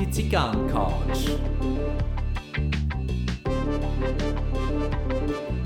[0.00, 1.36] Die Zigarrencouch.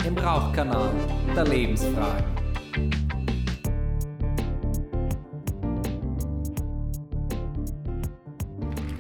[0.05, 0.91] Im Rauchkanal
[1.37, 2.25] der Lebensfragen.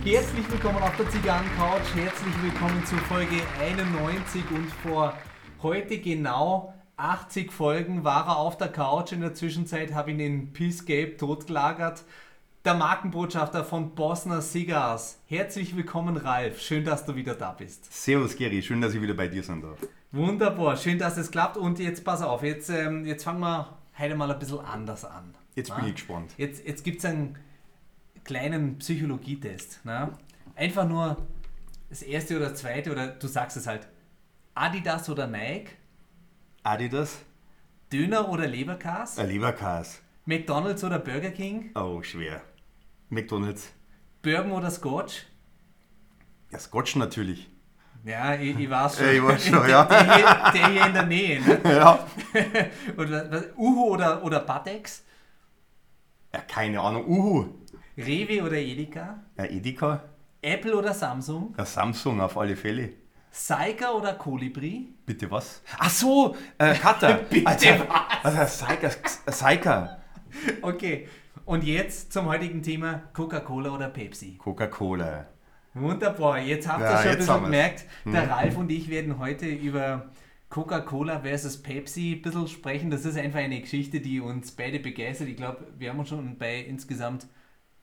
[0.04, 1.96] Herzlich willkommen auf der Zigarrencouch.
[1.96, 5.14] Herzlich willkommen zu Folge 91 und vor
[5.62, 9.10] heute genau 80 Folgen war er auf der Couch.
[9.10, 12.04] In der Zwischenzeit habe ich ihn in Peacecape totgelagert.
[12.64, 15.18] Der Markenbotschafter von Bosner Cigars.
[15.26, 16.60] Herzlich willkommen, Ralf.
[16.60, 17.92] Schön, dass du wieder da bist.
[17.92, 18.62] Servus, Gary.
[18.62, 19.78] Schön, dass ich wieder bei dir sein darf.
[20.12, 20.76] Wunderbar.
[20.76, 21.56] Schön, dass es klappt.
[21.56, 25.34] Und jetzt pass auf, jetzt, ähm, jetzt fangen wir heute mal ein bisschen anders an.
[25.56, 25.76] Jetzt Na?
[25.76, 26.34] bin ich gespannt.
[26.36, 27.36] Jetzt, jetzt gibt es einen
[28.22, 29.84] kleinen Psychologietest.
[29.84, 30.12] Ne?
[30.54, 31.16] Einfach nur
[31.90, 33.88] das erste oder das zweite, oder du sagst es halt:
[34.54, 35.70] Adidas oder Nike,
[36.62, 37.18] Adidas,
[37.92, 40.00] Döner oder Leberkas, ein Leberkas.
[40.26, 42.40] McDonalds oder Burger King, Oh, schwer.
[43.12, 43.70] McDonalds.
[44.22, 45.26] Bourbon oder Scotch.
[46.50, 47.48] Ja, Scotch natürlich.
[48.04, 49.06] Ja, ich, ich weiß schon.
[49.06, 49.84] Ja, ich weiß schon, der, ja.
[49.84, 51.40] Der, hier, der hier in der Nähe.
[51.40, 51.60] Ne?
[51.64, 52.06] Ja.
[52.96, 55.04] Was, was, Uhu oder, oder Patex,
[56.32, 56.40] ja.
[56.40, 57.06] Keine Ahnung.
[57.06, 57.46] Uhu.
[57.98, 60.02] Rewe oder Edeka, Ja, Edeka.
[60.40, 62.94] Apple oder Samsung, Ja, Samsung auf alle Fälle.
[63.30, 65.62] Saiga oder Kolibri, Bitte was?
[65.78, 67.14] Ach so, äh, Cutter.
[67.28, 67.68] Bitte also,
[68.38, 68.90] also Seika.
[69.26, 69.98] Seika.
[70.62, 71.08] Okay,
[71.44, 74.36] und jetzt zum heutigen Thema Coca-Cola oder Pepsi.
[74.38, 75.26] Coca-Cola.
[75.74, 79.46] Wunderbar, jetzt habt ihr Ja, schon ein bisschen gemerkt, der Ralf und ich werden heute
[79.46, 80.10] über
[80.50, 82.90] Coca-Cola versus Pepsi ein bisschen sprechen.
[82.90, 85.28] Das ist einfach eine Geschichte, die uns beide begeistert.
[85.28, 87.26] Ich glaube, wir haben uns schon bei insgesamt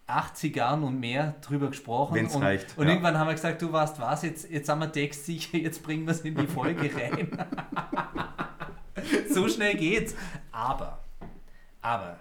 [0.06, 2.16] 80 Jahren und mehr drüber gesprochen.
[2.16, 2.92] Wenn's und, reicht, Und ja.
[2.92, 6.12] irgendwann haben wir gesagt, du weißt was, jetzt, jetzt haben wir textsicher, jetzt bringen wir
[6.12, 7.28] es in die Folge rein.
[9.30, 10.16] so schnell geht's.
[10.52, 11.00] Aber,
[11.82, 12.20] aber,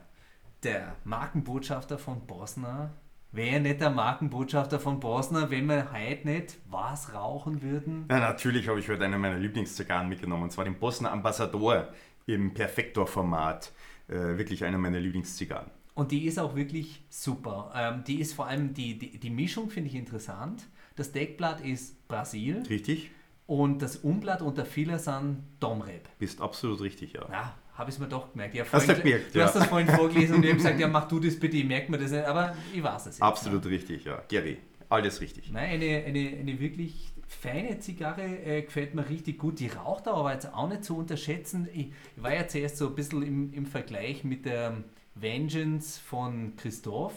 [0.62, 2.95] der Markenbotschafter von Bosner
[3.31, 8.06] wäre nicht der Markenbotschafter von Bosner, wenn wir heute nicht was rauchen würden.
[8.11, 10.45] Ja, natürlich habe ich heute eine meiner Lieblingszigarren mitgenommen.
[10.45, 11.88] Und zwar den Bosner Ambassador
[12.27, 13.72] im Perfektor-Format.
[14.09, 15.71] Äh, wirklich einer meiner Lieblingszigarren.
[15.94, 17.72] Und die ist auch wirklich super.
[17.75, 20.66] Ähm, die ist vor allem, die, die, die Mischung finde ich interessant.
[20.97, 23.11] Das Deckblatt ist Brasil Richtig?
[23.47, 26.09] und das Umblatt und der Filler sind Domrep.
[26.19, 27.28] Bist absolut richtig, ja.
[27.31, 28.55] Ja, habe ich es mir doch gemerkt.
[28.55, 29.44] Ja, Hast du vorhin- gemerkt, du ja.
[29.47, 31.91] hast das vorhin vorgelesen und ich habe gesagt, ja, mach du das bitte, ich merke
[31.91, 33.22] mir das nicht, aber ich weiß es jetzt.
[33.22, 34.21] Absolut richtig, ja.
[34.28, 34.59] Gary,
[34.89, 35.50] alles richtig.
[35.53, 39.61] Nein, eine, eine, eine wirklich feine Zigarre äh, gefällt mir richtig gut.
[39.61, 41.69] Die Rauchdauer war jetzt auch nicht zu unterschätzen.
[41.72, 44.83] Ich, ich war ja zuerst so ein bisschen im, im Vergleich mit der
[45.15, 47.12] Vengeance von Christoph,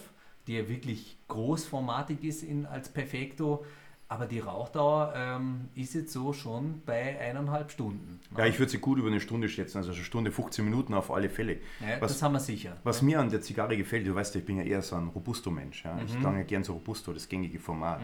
[0.47, 3.65] die ja wirklich großformatig ist in, als Perfecto.
[4.11, 8.19] Aber die Rauchdauer ähm, ist jetzt so schon bei eineinhalb Stunden.
[8.35, 11.11] Ja, ich würde sie gut über eine Stunde schätzen, also eine Stunde 15 Minuten auf
[11.11, 11.59] alle Fälle.
[11.79, 12.75] Ja, was, das haben wir sicher.
[12.83, 15.07] was mir an der Zigarre gefällt, du weißt ja, ich bin ja eher so ein
[15.07, 15.85] Robusto-Mensch.
[15.85, 15.93] Ja?
[15.93, 16.01] Mhm.
[16.07, 18.01] Ich lange gern so Robusto, das gängige Format.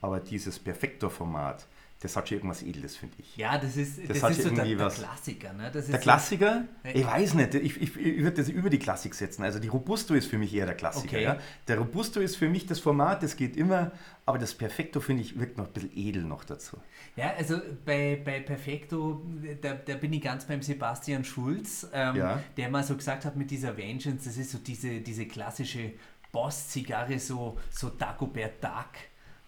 [0.00, 1.68] Aber dieses Perfektor-Format,
[2.04, 3.36] das hat schon irgendwas Edles, finde ich.
[3.36, 4.88] Ja, das ist, das hat ist so der, der.
[4.90, 5.52] Klassiker.
[5.54, 5.70] Ne?
[5.72, 6.64] Das ist Der so- Klassiker?
[6.84, 6.90] Ja.
[6.94, 9.42] Ich weiß nicht, ich, ich, ich würde das über die Klassik setzen.
[9.42, 11.16] Also die Robusto ist für mich eher der Klassiker.
[11.16, 11.22] Okay.
[11.24, 11.38] Ja?
[11.66, 13.90] Der Robusto ist für mich das Format, das geht immer,
[14.26, 16.76] aber das Perfekto, finde ich, wirkt noch ein bisschen edel noch dazu.
[17.16, 19.24] Ja, also bei, bei Perfecto,
[19.62, 22.42] da, da bin ich ganz beim Sebastian Schulz, ähm, Ja.
[22.58, 25.92] der mal so gesagt hat mit dieser Vengeance, das ist so diese, diese klassische
[26.32, 28.90] Boss-Zigarre, so, so Dagobert Duck.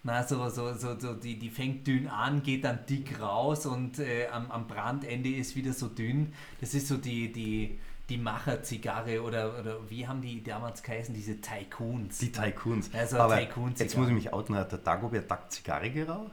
[0.07, 3.99] Na, so, so, so, so die, die fängt dünn an, geht dann dick raus und
[3.99, 6.31] äh, am, am Brandende ist wieder so dünn.
[6.61, 11.41] Das ist so die, die, die Macher-Zigarre oder, oder wie haben die damals geheißen, diese
[11.41, 12.19] Tycoons.
[12.19, 12.89] Die Tycoons.
[12.93, 13.83] Also aber Tycoon-Zigarre.
[13.83, 16.31] jetzt muss ich mich outen, hat der Dagobert Duck Zigarre geraucht?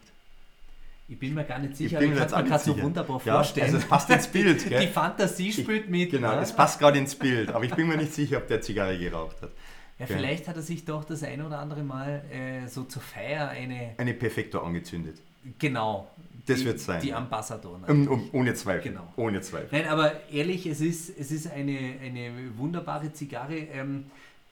[1.09, 3.21] Ich bin mir gar nicht Ich sicher, ich jetzt kann auch mir gerade so wunderbar
[3.25, 3.67] Ja, vorstellen.
[3.67, 4.83] also es passt ins Bild, gell?
[4.83, 6.13] Die Fantasie spielt mit.
[6.13, 6.43] Genau, ne?
[6.43, 9.43] es passt gerade ins Bild, aber ich bin mir nicht sicher, ob der Zigarre geraucht
[9.43, 9.51] hat.
[9.99, 10.17] Ja, Gell?
[10.17, 13.95] vielleicht hat er sich doch das eine oder andere Mal äh, so zur Feier eine.
[13.97, 15.21] Eine Perfekto angezündet.
[15.59, 16.11] Genau.
[16.47, 17.15] Das die, wird's sein, Die.
[17.15, 17.81] Ambassador.
[17.89, 18.93] Um, um, ohne Zweifel.
[18.93, 19.13] Genau.
[19.17, 19.69] Ohne Zweifel.
[19.73, 23.57] Nein, aber ehrlich, es ist, es ist eine, eine wunderbare Zigarre.
[23.57, 24.07] Ähm,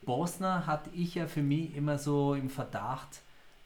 [0.04, 3.20] Bosner hatte ich ja für mich immer so im Verdacht,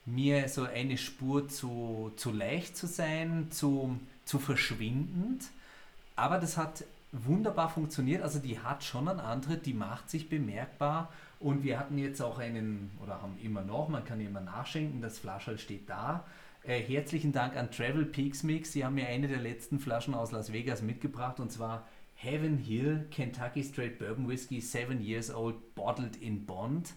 [0.04, 5.44] mir so eine Spur zu, zu leicht zu sein, zu, zu verschwindend.
[6.14, 8.22] Aber das hat wunderbar funktioniert.
[8.22, 11.12] Also die hat schon einen Antritt, die macht sich bemerkbar.
[11.38, 15.18] Und wir hatten jetzt auch einen, oder haben immer noch, man kann immer nachschenken, das
[15.18, 16.24] Flascherl steht da.
[16.62, 18.72] Äh, herzlichen Dank an Travel Peaks Mix.
[18.72, 23.06] Sie haben mir eine der letzten Flaschen aus Las Vegas mitgebracht und zwar Heaven Hill
[23.10, 26.94] Kentucky Straight Bourbon Whiskey, 7 Years Old, Bottled in Bond.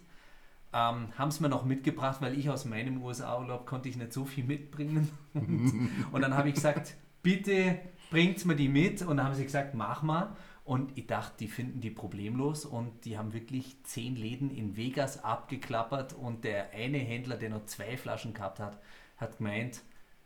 [0.71, 4.25] Ähm, haben es mir noch mitgebracht, weil ich aus meinem USA-Urlaub konnte ich nicht so
[4.25, 5.09] viel mitbringen.
[5.33, 9.01] Und, und dann habe ich gesagt, bitte bringt mir die mit.
[9.01, 10.35] Und dann haben sie gesagt, mach mal.
[10.69, 15.23] Und ich dachte, die finden die problemlos und die haben wirklich zehn Läden in Vegas
[15.23, 18.77] abgeklappert und der eine Händler, der noch zwei Flaschen gehabt hat,
[19.17, 19.81] hat gemeint,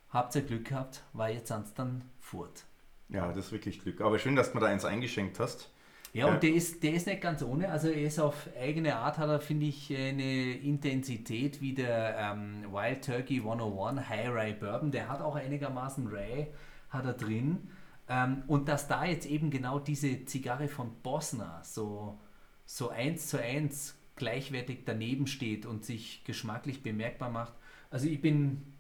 [0.10, 2.66] habt ihr Glück gehabt, weil jetzt sind dann fort.
[3.08, 4.02] Ja, das ist wirklich Glück.
[4.02, 5.72] Aber schön, dass du mir da eins eingeschenkt hast.
[6.12, 7.70] Ja, und der ist, der ist nicht ganz ohne.
[7.70, 12.66] Also er ist auf eigene Art, hat er, finde ich, eine Intensität wie der ähm,
[12.70, 14.92] Wild Turkey 101 High Rye Bourbon.
[14.92, 16.48] Der hat auch einigermaßen Rye,
[16.90, 17.70] hat er drin.
[18.10, 22.20] Ähm, und dass da jetzt eben genau diese Zigarre von Bosna so,
[22.66, 27.54] so eins zu eins gleichwertig daneben steht und sich geschmacklich bemerkbar macht.
[27.90, 28.74] Also ich bin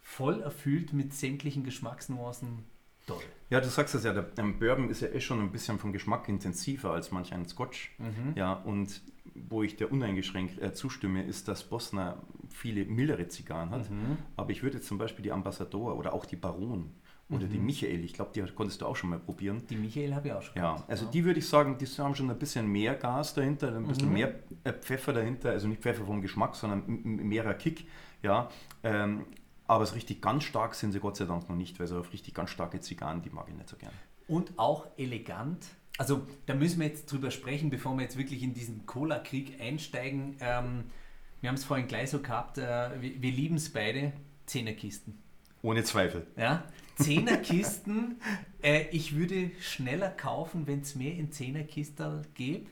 [0.00, 2.64] voll erfüllt mit sämtlichen Geschmacksnuancen
[3.08, 3.22] Toll.
[3.48, 6.28] Ja, du sagst es ja, der Bourbon ist ja eh schon ein bisschen vom Geschmack
[6.28, 7.94] intensiver als manch ein Scotch.
[7.98, 8.34] Mhm.
[8.36, 9.00] Ja, und
[9.34, 13.90] wo ich dir uneingeschränkt äh, zustimme, ist, dass Bosna viele mildere Zigarren hat.
[13.90, 14.18] Mhm.
[14.36, 16.90] Aber ich würde zum Beispiel die Ambassador oder auch die Baron
[17.30, 17.50] oder mhm.
[17.50, 19.62] die Michael, ich glaube, die konntest du auch schon mal probieren.
[19.68, 20.56] Die Michael habe ich auch schon.
[20.56, 21.10] Ja, also ja.
[21.10, 24.14] die würde ich sagen, die haben schon ein bisschen mehr Gas dahinter, ein bisschen mhm.
[24.14, 24.34] mehr
[24.64, 27.86] äh, Pfeffer dahinter, also nicht Pfeffer vom Geschmack, sondern mehrer Kick.
[28.22, 28.48] Ja,
[28.82, 29.26] ähm,
[29.66, 32.12] aber so richtig ganz stark sind sie Gott sei Dank noch nicht, weil so auf
[32.12, 33.92] richtig ganz starke Zigarren, die mag ich nicht so gern.
[34.26, 35.66] Und auch elegant.
[35.98, 40.36] Also da müssen wir jetzt drüber sprechen, bevor wir jetzt wirklich in diesen Cola-Krieg einsteigen.
[40.40, 40.84] Ähm,
[41.40, 44.12] wir haben es vorhin gleich so gehabt, äh, wir, wir lieben es beide,
[44.46, 45.18] Zehnerkisten.
[45.60, 46.26] Ohne Zweifel.
[46.36, 46.64] Ja,
[46.98, 48.20] Zehnerkisten.
[48.62, 52.70] äh, ich würde schneller kaufen, wenn es mehr in Zehnerkistel gäbe.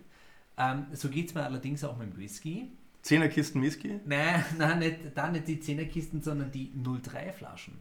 [0.59, 2.71] Ähm, so geht es mir allerdings auch mit dem Whisky.
[3.03, 4.01] Zehnerkisten Whisky?
[4.05, 7.75] Nein, nein nicht, da nicht die Zehnerkisten, sondern die 03-Flaschen.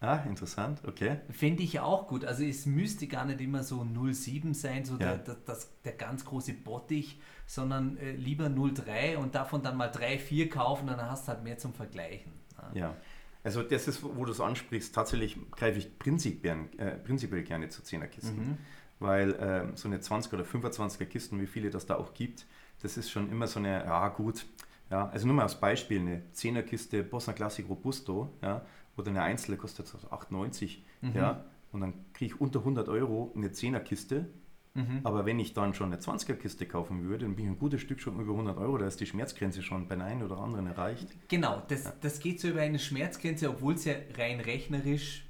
[0.00, 1.18] Ah, interessant, okay.
[1.30, 2.24] Finde ich auch gut.
[2.24, 5.16] Also es müsste gar nicht immer so 07 sein, so ja.
[5.16, 10.18] der, das, der ganz große Bottich, sondern äh, lieber 03 und davon dann mal 3,
[10.18, 12.32] 4 kaufen, dann hast du halt mehr zum Vergleichen.
[12.74, 12.80] Ja.
[12.80, 12.96] ja.
[13.44, 17.82] Also das ist, wo du es ansprichst, tatsächlich greife ich prinzipiell, äh, prinzipiell gerne zu
[17.82, 18.36] 10er Kisten.
[18.36, 18.58] Mhm.
[19.00, 22.46] Weil äh, so eine 20 oder 25er Kisten, wie viele das da auch gibt,
[22.82, 24.46] das ist schon immer so eine, ja gut,
[24.90, 28.64] ja, also nur mal als Beispiel, eine 10er Kiste Bosna Classic Robusto, ja,
[28.96, 31.12] oder eine Einzelne kostet 8,90, mhm.
[31.14, 34.26] ja, und dann kriege ich unter 100 Euro eine 10er Kiste,
[34.74, 35.00] mhm.
[35.04, 37.80] aber wenn ich dann schon eine 20er Kiste kaufen würde, dann bin ich ein gutes
[37.80, 41.08] Stück schon über 100 Euro, da ist die Schmerzgrenze schon bei einem oder anderen erreicht.
[41.28, 41.92] Genau, das, ja.
[42.00, 45.24] das geht so über eine Schmerzgrenze, obwohl es ja rein rechnerisch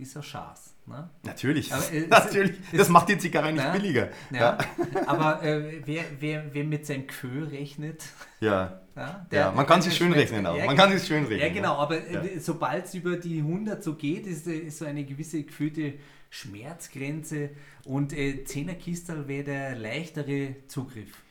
[0.00, 0.74] ist ja Schaß.
[0.86, 1.08] Ne?
[1.24, 2.56] Natürlich, aber, äh, natürlich.
[2.72, 4.08] Es, das macht die Zigarre nicht na, billiger.
[4.30, 4.58] Ja, ja.
[5.06, 8.04] aber äh, wer, wer, wer mit seinem Gefühl rechnet,
[8.40, 10.64] ja, ja, der, ja man kann sich schön rechnen auch.
[10.64, 11.40] man kann sich schön rechnen.
[11.40, 14.84] Ja, genau, aber äh, sobald es über die 100 so geht, ist, äh, ist so
[14.84, 15.94] eine gewisse gefühlte
[16.30, 17.50] Schmerzgrenze
[17.84, 21.22] und äh, 10er Kistel wäre der leichtere Zugriff.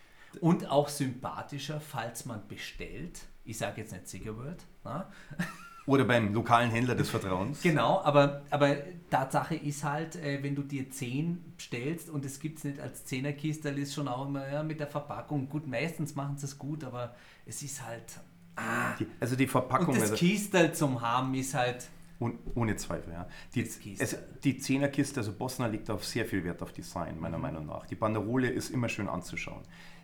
[0.42, 3.22] Und auch sympathischer, falls man bestellt.
[3.46, 4.64] Ich sage jetzt nicht Cigar World.
[5.86, 7.64] Oder beim lokalen Händler des Vertrauens.
[7.64, 8.78] Genau, aber, aber
[9.10, 13.08] Tatsache ist halt, äh, wenn du dir 10 bestellst und es gibt es nicht als
[13.08, 15.50] 10er Kiste, ist schon auch immer ja, mit der Verpackung.
[15.50, 17.16] Gut, meistens machen sie es gut, aber
[17.48, 18.20] es ist halt.
[18.56, 18.96] Ah.
[19.00, 19.88] Die, also die Verpackung.
[19.88, 21.88] Und das also, Kistel zum haben ist halt.
[22.20, 23.28] Un, ohne Zweifel, ja.
[23.56, 27.38] Die, es, die 10er Kiste, also Bosna liegt auf sehr viel Wert auf Design, meiner
[27.38, 27.44] mhm.
[27.44, 27.86] Meinung nach.
[27.86, 29.64] Die Banderole ist immer schön anzuschauen.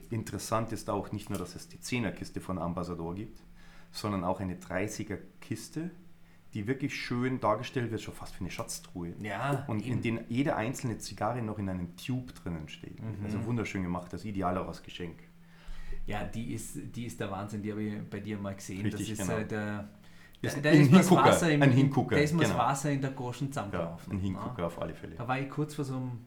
[0.10, 3.42] Interessant ist auch nicht nur, dass es die 10er Kiste von Ambassador gibt,
[3.92, 5.92] sondern auch eine 30er Kiste,
[6.54, 9.14] die wirklich schön dargestellt wird, schon fast wie eine Schatztruhe.
[9.20, 9.96] Ja, und eben.
[9.96, 13.02] in denen jede einzelne Zigarre noch in einem Tube drinnen steht.
[13.02, 13.26] Mhm.
[13.26, 15.20] Also wunderschön gemacht, das ideal auch als Geschenk.
[16.08, 18.84] Ja, die ist, die ist der Wahnsinn, die habe ich bei dir mal gesehen.
[18.84, 19.40] Richtig, das ist genau.
[19.40, 19.90] äh, der.
[20.46, 22.16] Da, da ist das Wasser im, ein Hingucker.
[22.16, 22.58] Da ist mir genau.
[22.58, 24.14] das Wasser in der Goschen zusammengelaufen.
[24.14, 24.66] Ja, ein Hingucker ja.
[24.68, 25.16] auf alle Fälle.
[25.16, 26.20] Da war ich kurz vor so einem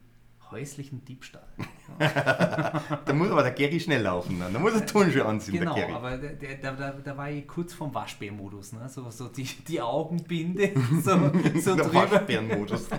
[0.51, 1.47] häuslichen Diebstahl.
[1.99, 4.39] da muss aber der Gary schnell laufen.
[4.39, 4.53] Dann.
[4.53, 5.95] Da muss er Turnschuhe anziehen, genau, der Gary.
[5.95, 8.73] aber da, da, da, war ich kurz vom Waschbärmodus.
[8.73, 8.89] Ne?
[8.89, 10.71] So, so die, die Augenbinde
[11.03, 12.11] so, so der drüber.
[12.11, 12.89] Waschbärenmodus.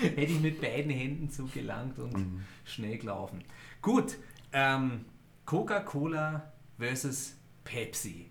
[0.00, 2.44] Hätte ich mit beiden Händen zugelangt und mhm.
[2.64, 3.42] schnell gelaufen.
[3.80, 4.16] Gut,
[4.52, 5.06] ähm,
[5.44, 7.34] Coca-Cola versus
[7.64, 8.30] Pepsi.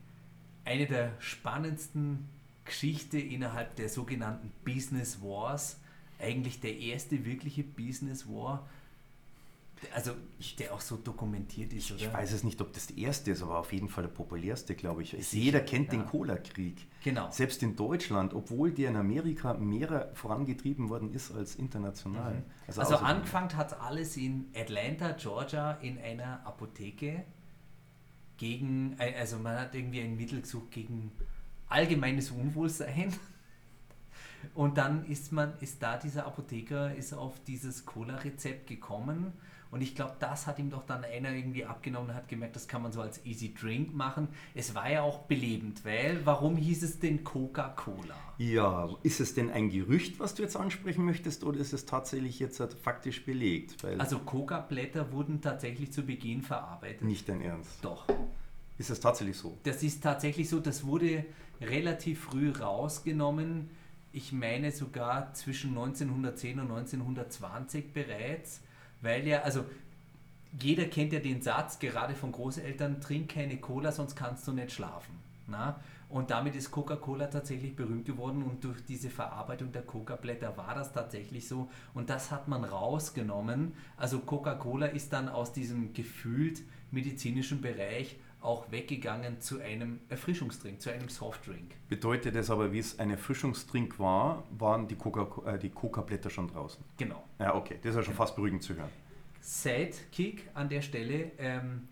[0.66, 2.28] Eine der spannendsten
[2.66, 5.80] Geschichten innerhalb der sogenannten Business Wars
[6.20, 8.68] eigentlich der erste wirkliche Business War,
[9.94, 10.12] also
[10.58, 12.02] der auch so dokumentiert ist, oder?
[12.02, 14.74] Ich weiß es nicht, ob das der erste ist, aber auf jeden Fall der populärste,
[14.74, 15.12] glaube ich.
[15.12, 16.00] Sicher, Jeder kennt ja.
[16.00, 16.88] den Cola-Krieg.
[17.04, 17.30] Genau.
[17.30, 22.36] Selbst in Deutschland, obwohl der in Amerika mehr vorangetrieben worden ist als international.
[22.36, 22.44] Mhm.
[22.68, 27.26] Also, also angefangen hat alles in Atlanta, Georgia, in einer Apotheke
[28.38, 31.12] gegen, also man hat irgendwie ein Mittel gesucht gegen
[31.68, 33.14] allgemeines Unwohlsein.
[34.54, 39.34] Und dann ist man, ist da dieser Apotheker ist auf dieses Cola-Rezept gekommen
[39.76, 42.70] Und ich glaube, das hat ihm doch dann einer irgendwie abgenommen und hat gemerkt, das
[42.70, 44.30] kann man so als Easy Drink machen.
[44.54, 48.16] Es war ja auch belebend, weil warum hieß es denn Coca-Cola?
[48.38, 52.40] Ja, ist es denn ein Gerücht, was du jetzt ansprechen möchtest, oder ist es tatsächlich
[52.40, 53.84] jetzt halt faktisch belegt?
[53.84, 57.02] Weil also Coca-Blätter wurden tatsächlich zu Beginn verarbeitet.
[57.02, 57.72] Nicht dein Ernst?
[57.82, 58.06] Doch.
[58.78, 59.58] Ist das tatsächlich so?
[59.64, 60.62] Das ist tatsächlich so.
[60.62, 61.26] Das wurde
[61.60, 63.72] relativ früh rausgenommen.
[64.14, 68.62] Ich meine sogar zwischen 1910 und 1920 bereits,
[69.06, 69.64] weil ja, also
[70.60, 74.72] jeder kennt ja den Satz, gerade von Großeltern, trink keine Cola, sonst kannst du nicht
[74.72, 75.14] schlafen.
[75.48, 75.80] Na?
[76.10, 80.94] Und damit ist Coca-Cola tatsächlich berühmt geworden und durch diese Verarbeitung der Coca-Blätter war das
[80.94, 81.70] tatsächlich so.
[81.94, 83.74] Und das hat man rausgenommen.
[83.98, 90.92] Also Coca-Cola ist dann aus diesem gefühlt medizinischen Bereich auch weggegangen zu einem Erfrischungsdrink, zu
[90.92, 91.74] einem Softdrink.
[91.90, 96.84] Bedeutet das aber, wie es ein Erfrischungsdrink war, waren die Coca-Blätter äh, schon draußen?
[96.98, 97.24] Genau.
[97.40, 98.24] Ja, okay, das ist ja schon genau.
[98.24, 98.90] fast beruhigend zu hören.
[99.42, 101.88] Sidekick an der Stelle, ähm,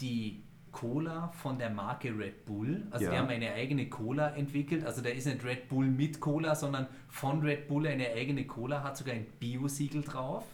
[0.00, 0.42] die
[0.72, 2.86] Cola von der Marke Red Bull.
[2.90, 3.12] Also ja.
[3.12, 4.84] die haben eine eigene Cola entwickelt.
[4.84, 8.82] Also da ist nicht Red Bull mit Cola, sondern von Red Bull eine eigene Cola,
[8.82, 10.44] hat sogar ein Bio-Siegel drauf.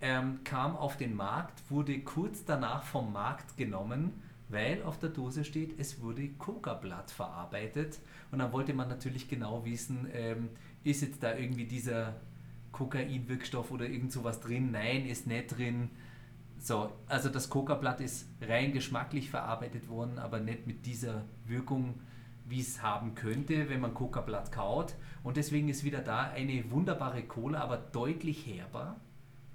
[0.00, 4.12] Ähm, kam auf den Markt, wurde kurz danach vom Markt genommen
[4.48, 7.98] weil auf der Dose steht, es wurde Coca-Blatt verarbeitet.
[8.30, 10.48] Und dann wollte man natürlich genau wissen, ähm,
[10.84, 12.16] ist jetzt da irgendwie dieser
[12.72, 14.70] Kokainwirkstoff oder irgend sowas drin?
[14.72, 15.90] Nein, ist nicht drin.
[16.58, 22.00] So, also das Coca-Blatt ist rein geschmacklich verarbeitet worden, aber nicht mit dieser Wirkung,
[22.46, 24.94] wie es haben könnte, wenn man Coca-Blatt kaut.
[25.22, 28.96] Und deswegen ist wieder da eine wunderbare Cola, aber deutlich herber,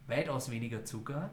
[0.08, 1.32] weitaus weniger Zucker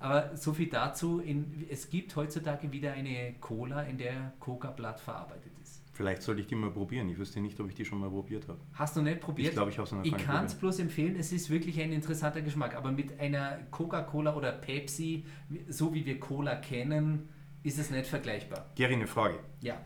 [0.00, 1.20] aber so viel dazu.
[1.20, 5.82] In, es gibt heutzutage wieder eine Cola, in der Coca-Blatt verarbeitet ist.
[5.92, 7.10] Vielleicht sollte ich die mal probieren.
[7.10, 8.58] Ich wüsste nicht, ob ich die schon mal probiert habe.
[8.72, 9.48] Hast du nicht probiert?
[9.48, 11.14] Ich glaube, ich habe es noch Ich kann es bloß empfehlen.
[11.16, 12.74] Es ist wirklich ein interessanter Geschmack.
[12.74, 15.26] Aber mit einer Coca-Cola oder Pepsi,
[15.68, 17.28] so wie wir Cola kennen,
[17.62, 18.70] ist es nicht vergleichbar.
[18.76, 19.40] Gary, eine Frage.
[19.60, 19.78] Ja.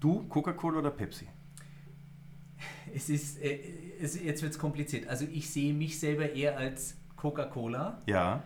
[0.00, 1.28] Du, Coca-Cola oder Pepsi?
[2.94, 3.58] Es ist, äh,
[4.00, 5.06] es, jetzt wird es kompliziert.
[5.06, 8.00] Also ich sehe mich selber eher als Coca-Cola.
[8.06, 8.42] Ja.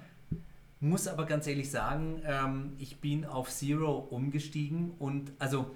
[0.84, 5.74] Muss aber ganz ehrlich sagen, ähm, ich bin auf Zero umgestiegen und also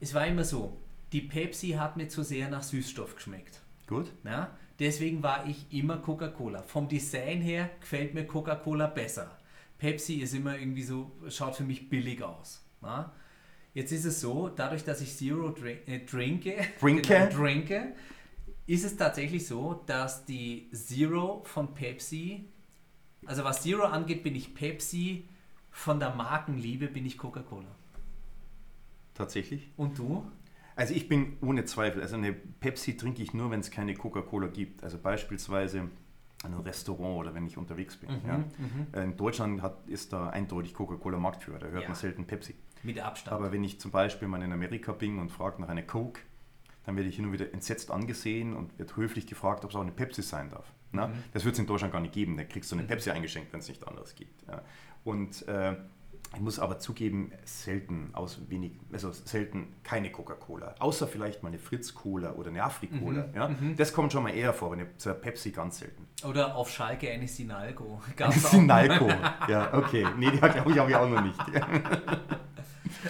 [0.00, 0.76] es war immer so,
[1.12, 3.60] die Pepsi hat mir zu sehr nach Süßstoff geschmeckt.
[3.86, 4.10] Gut.
[4.24, 4.56] Ja?
[4.80, 6.64] Deswegen war ich immer Coca-Cola.
[6.64, 9.38] Vom Design her gefällt mir Coca-Cola besser.
[9.78, 12.64] Pepsi ist immer irgendwie so, schaut für mich billig aus.
[12.82, 13.12] Ja?
[13.74, 16.56] Jetzt ist es so, dadurch, dass ich Zero drink, äh, trinke.
[16.80, 17.92] Genau, trinke,
[18.66, 22.48] ist es tatsächlich so, dass die Zero von Pepsi
[23.26, 25.24] also was Zero angeht, bin ich Pepsi.
[25.70, 27.68] Von der Markenliebe bin ich Coca-Cola.
[29.14, 29.70] Tatsächlich?
[29.76, 30.26] Und du?
[30.74, 34.48] Also ich bin ohne Zweifel, also eine Pepsi trinke ich nur, wenn es keine Coca-Cola
[34.48, 34.82] gibt.
[34.82, 35.90] Also beispielsweise in
[36.42, 38.10] einem Restaurant oder wenn ich unterwegs bin.
[38.10, 38.38] Mhm, ja.
[38.38, 39.10] Mhm.
[39.10, 41.88] In Deutschland hat, ist da eindeutig Coca-Cola Marktführer, da hört ja.
[41.88, 42.54] man selten Pepsi.
[42.82, 43.36] Mit Abstand.
[43.36, 46.20] Aber wenn ich zum Beispiel mal in Amerika bin und frage nach einer Coke,
[46.86, 49.82] dann werde ich hin und wieder entsetzt angesehen und wird höflich gefragt, ob es auch
[49.82, 50.72] eine Pepsi sein darf.
[50.92, 51.12] Mhm.
[51.32, 52.36] Das wird es in Deutschland gar nicht geben.
[52.36, 52.88] Da kriegst du eine mhm.
[52.88, 54.46] Pepsi eingeschenkt, wenn es nicht anders gibt.
[54.46, 54.62] Ja.
[55.04, 55.76] Und äh,
[56.32, 60.76] ich muss aber zugeben, selten, aus wenig, also selten keine Coca-Cola.
[60.78, 63.26] Außer vielleicht mal eine Fritz-Cola oder eine Afri-Cola.
[63.26, 63.34] Mhm.
[63.34, 63.48] Ja?
[63.48, 63.76] Mhm.
[63.76, 66.06] Das kommt schon mal eher vor, aber eine Pepsi ganz selten.
[66.24, 68.00] Oder auf Schalke eine Sinalco.
[68.16, 69.08] Eine Sinalco,
[69.48, 70.06] ja, okay.
[70.16, 71.38] Nee, die glaube ich, habe ich auch noch nicht.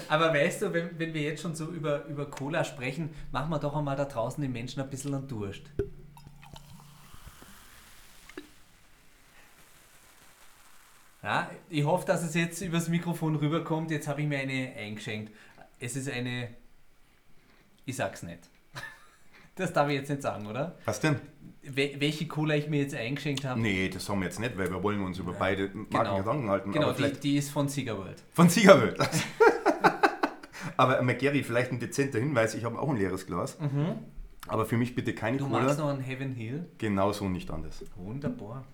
[0.09, 3.59] Aber weißt du, wenn, wenn wir jetzt schon so über, über Cola sprechen, machen wir
[3.59, 5.63] doch einmal da draußen den Menschen ein bisschen an Durst.
[11.23, 13.91] Ja, ich hoffe, dass es jetzt übers Mikrofon rüberkommt.
[13.91, 15.33] Jetzt habe ich mir eine eingeschenkt.
[15.79, 16.49] Es ist eine.
[17.85, 18.49] Ich sag's nicht.
[19.57, 20.79] Das darf ich jetzt nicht sagen, oder?
[20.87, 21.21] Was denn?
[21.63, 23.61] welche Cola ich mir jetzt eingeschenkt habe.
[23.61, 26.17] Nee, das haben wir jetzt nicht, weil wir wollen uns über beide Marken genau.
[26.17, 26.73] Gedanken halten.
[26.73, 28.23] Genau, die, die, ist von Siegerworld.
[28.33, 28.99] Von Siegerworld.
[30.77, 33.59] Aber äh, McGarry, vielleicht ein dezenter Hinweis, ich habe auch ein leeres Glas.
[33.61, 33.99] Mhm.
[34.49, 35.61] Aber für mich bitte keine du Cola.
[35.61, 36.67] Du machst noch einen Heaven Hill?
[36.79, 37.85] Genau so, nicht anders.
[37.97, 38.65] Wunderbar.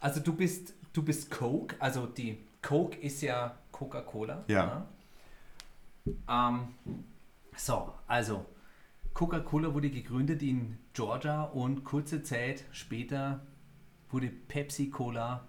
[0.00, 4.44] Also du bist, du bist Coke, also die Coke ist ja Coca-Cola.
[4.48, 4.86] Ja.
[6.26, 6.48] ja.
[6.48, 6.68] Ähm,
[7.56, 8.44] so, also
[9.14, 13.40] Coca-Cola wurde gegründet in Georgia und kurze Zeit später
[14.10, 15.46] wurde Pepsi-Cola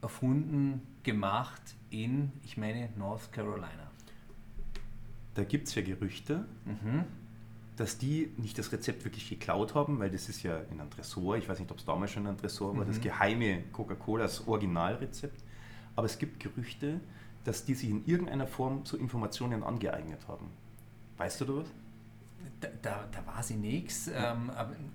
[0.00, 3.90] erfunden, gemacht in, ich meine, North Carolina.
[5.34, 7.04] Da gibt es ja Gerüchte, mhm.
[7.80, 11.38] Dass die nicht das Rezept wirklich geklaut haben, weil das ist ja in einem Tresor,
[11.38, 12.88] ich weiß nicht, ob es damals schon ein Tresor war, mhm.
[12.88, 15.42] das geheime Coca-Cola, das Originalrezept.
[15.96, 17.00] Aber es gibt Gerüchte,
[17.44, 20.50] dass die sich in irgendeiner Form so Informationen angeeignet haben.
[21.16, 21.68] Weißt du da was?
[22.60, 24.10] Da, da, da war sie nichts.
[24.14, 24.50] Ähm,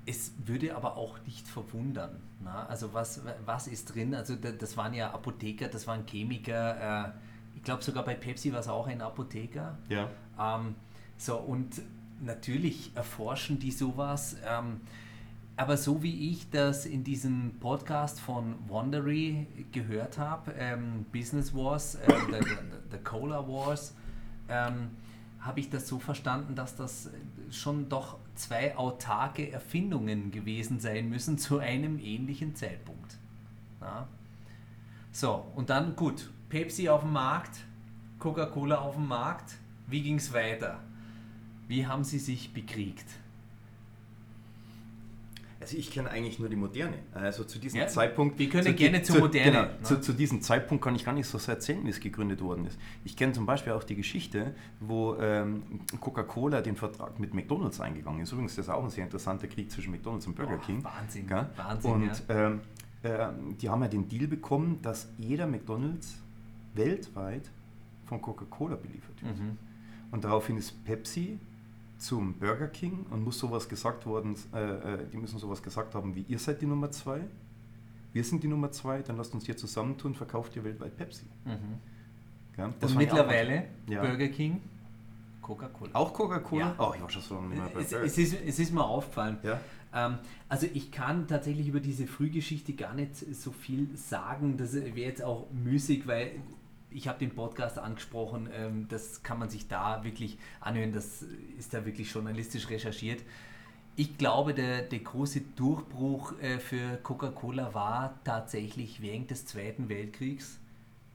[0.05, 2.21] es würde aber auch nicht verwundern.
[2.43, 2.67] Na?
[2.67, 4.13] Also was, was ist drin?
[4.13, 7.07] Also das waren ja Apotheker, das waren Chemiker.
[7.07, 7.11] Äh,
[7.55, 9.75] ich glaube sogar bei Pepsi war es auch ein Apotheker.
[9.89, 10.07] Ja.
[10.39, 10.75] Ähm,
[11.17, 11.81] so und
[12.25, 14.35] natürlich erforschen die sowas.
[14.45, 14.81] Ähm,
[15.57, 21.95] aber so wie ich das in diesem Podcast von Wandery gehört habe, ähm, Business Wars,
[21.95, 22.13] äh,
[22.91, 23.95] the, Cola Wars,
[24.49, 24.89] ähm,
[25.39, 27.09] habe ich das so verstanden, dass das
[27.51, 33.17] schon doch zwei autarke Erfindungen gewesen sein müssen zu einem ähnlichen Zeitpunkt.
[33.79, 34.07] Ja.
[35.11, 37.59] So, und dann gut, Pepsi auf dem Markt,
[38.19, 39.55] Coca-Cola auf dem Markt,
[39.87, 40.79] wie ging es weiter?
[41.67, 43.05] Wie haben sie sich bekriegt?
[45.65, 46.93] Also ich kenne eigentlich nur die Moderne.
[47.11, 48.37] Also zu diesem ja, Zeitpunkt.
[48.37, 49.51] Wir können gerne zur Moderne.
[49.51, 49.81] Genau, ne?
[49.81, 52.67] zu, zu, diesem Zeitpunkt kann ich gar nicht so sehr erzählen, wie es gegründet worden
[52.67, 52.77] ist.
[53.03, 55.63] Ich kenne zum Beispiel auch die Geschichte, wo ähm,
[55.99, 58.31] Coca-Cola den Vertrag mit McDonalds eingegangen ist.
[58.31, 60.83] Übrigens das ist auch ein sehr interessanter Krieg zwischen McDonalds und Burger oh, King.
[60.83, 61.49] Wahnsinn, ja?
[61.55, 61.91] Wahnsinn.
[61.91, 62.47] Und ja.
[62.47, 62.61] ähm,
[63.01, 63.27] äh,
[63.59, 66.17] die haben ja den Deal bekommen, dass jeder McDonalds
[66.75, 67.49] weltweit
[68.05, 69.39] von Coca-Cola beliefert wird.
[69.39, 69.57] Mhm.
[70.11, 71.39] Und daraufhin ist Pepsi
[71.97, 76.15] zum Burger King und muss sowas gesagt worden, äh, äh, die müssen sowas gesagt haben
[76.15, 77.21] wie ihr seid die Nummer zwei,
[78.13, 81.25] wir sind die Nummer zwei, dann lasst uns hier zusammentun, verkauft ihr weltweit Pepsi.
[81.45, 82.63] Mhm.
[82.81, 84.01] Und mittlerweile ja.
[84.01, 84.61] Burger King,
[85.41, 85.91] Coca-Cola.
[85.93, 86.65] Auch Coca-Cola?
[86.67, 86.75] Ja.
[86.79, 88.83] Oh, ich war schon so lange nicht mehr bei es, es, ist, es ist mir
[88.83, 89.37] aufgefallen.
[89.43, 89.59] Ja.
[89.93, 90.17] Ähm,
[90.49, 94.57] also ich kann tatsächlich über diese Frühgeschichte gar nicht so viel sagen.
[94.57, 96.31] Das wäre jetzt auch müßig, weil
[96.95, 101.23] ich habe den Podcast angesprochen, ähm, das kann man sich da wirklich anhören, das
[101.57, 103.21] ist da wirklich journalistisch recherchiert.
[103.97, 110.59] Ich glaube, der, der große Durchbruch äh, für Coca-Cola war tatsächlich während des Zweiten Weltkriegs,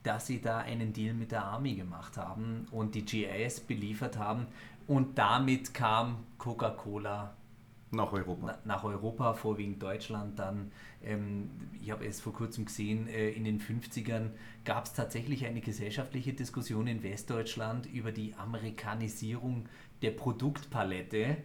[0.02, 4.46] dass sie da einen Deal mit der Army gemacht haben und die GIs beliefert haben
[4.86, 7.34] und damit kam Coca-Cola
[7.90, 8.46] nach Europa.
[8.46, 10.38] Na, nach Europa, vorwiegend Deutschland.
[10.38, 10.70] Dann,
[11.02, 14.30] ähm, ich habe es vor kurzem gesehen, äh, in den 50ern
[14.64, 19.68] gab es tatsächlich eine gesellschaftliche Diskussion in Westdeutschland über die Amerikanisierung
[20.02, 21.36] der Produktpalette.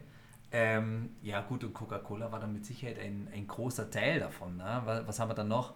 [0.52, 4.56] Ähm, ja gut, und Coca-Cola war dann mit Sicherheit ein, ein großer Teil davon.
[4.56, 4.82] Ne?
[4.84, 5.74] Was, was haben wir dann noch?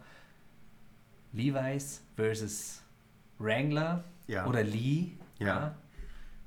[1.32, 2.82] Levi's versus
[3.38, 4.46] Wrangler ja.
[4.46, 5.12] oder Lee.
[5.38, 5.46] Ja.
[5.46, 5.74] ja.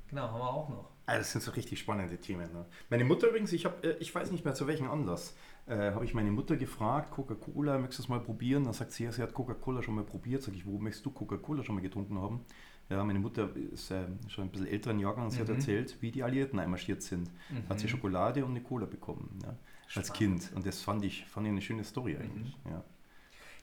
[0.08, 0.93] Genau, haben wir auch noch.
[1.06, 2.52] Also das sind so richtig spannende Themen.
[2.54, 2.66] Ne?
[2.90, 5.36] Meine Mutter übrigens, ich, hab, äh, ich weiß nicht mehr zu welchem Anlass,
[5.66, 8.64] äh, habe ich meine Mutter gefragt, Coca-Cola, möchtest du es mal probieren?
[8.64, 10.44] Dann sagt sie, ja, sie hat Coca-Cola schon mal probiert.
[10.44, 12.46] Sag ich, wo möchtest du Coca-Cola schon mal getrunken haben?
[12.90, 15.44] Ja, meine Mutter ist äh, schon ein bisschen älteren Jahrgang und sie mhm.
[15.44, 17.30] hat erzählt, wie die Alliierten einmarschiert sind.
[17.50, 17.70] Mhm.
[17.70, 19.56] Hat sie Schokolade und eine Cola bekommen, ja,
[19.96, 20.52] als Kind.
[20.54, 22.58] Und das fand ich, fand ich eine schöne Story eigentlich.
[22.66, 22.72] Mhm.
[22.72, 22.84] Ja.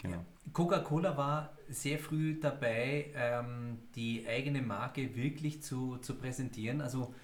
[0.03, 0.25] Genau.
[0.55, 6.81] Coca-Cola war sehr früh dabei, ähm, die eigene Marke wirklich zu, zu präsentieren.
[6.81, 7.15] Also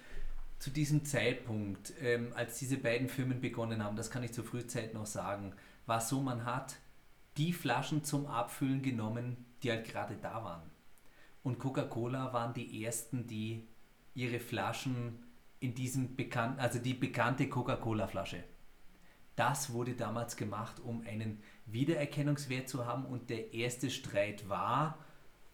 [0.59, 4.93] zu diesem Zeitpunkt, ähm, als diese beiden Firmen begonnen haben, das kann ich zur Frühzeit
[4.93, 5.53] noch sagen,
[5.85, 6.77] war so, man hat
[7.37, 10.69] die Flaschen zum Abfüllen genommen, die halt gerade da waren.
[11.43, 13.67] Und Coca-Cola waren die ersten, die
[14.15, 15.23] ihre Flaschen
[15.59, 18.43] in diesem bekannten, also die bekannte Coca-Cola-Flasche.
[19.35, 23.05] Das wurde damals gemacht, um einen Wiedererkennungswert zu haben.
[23.05, 24.97] Und der erste Streit war,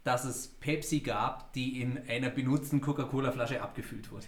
[0.06, 4.28] dass es Pepsi gab, die in einer benutzten Coca-Cola-Flasche abgefüllt wurde.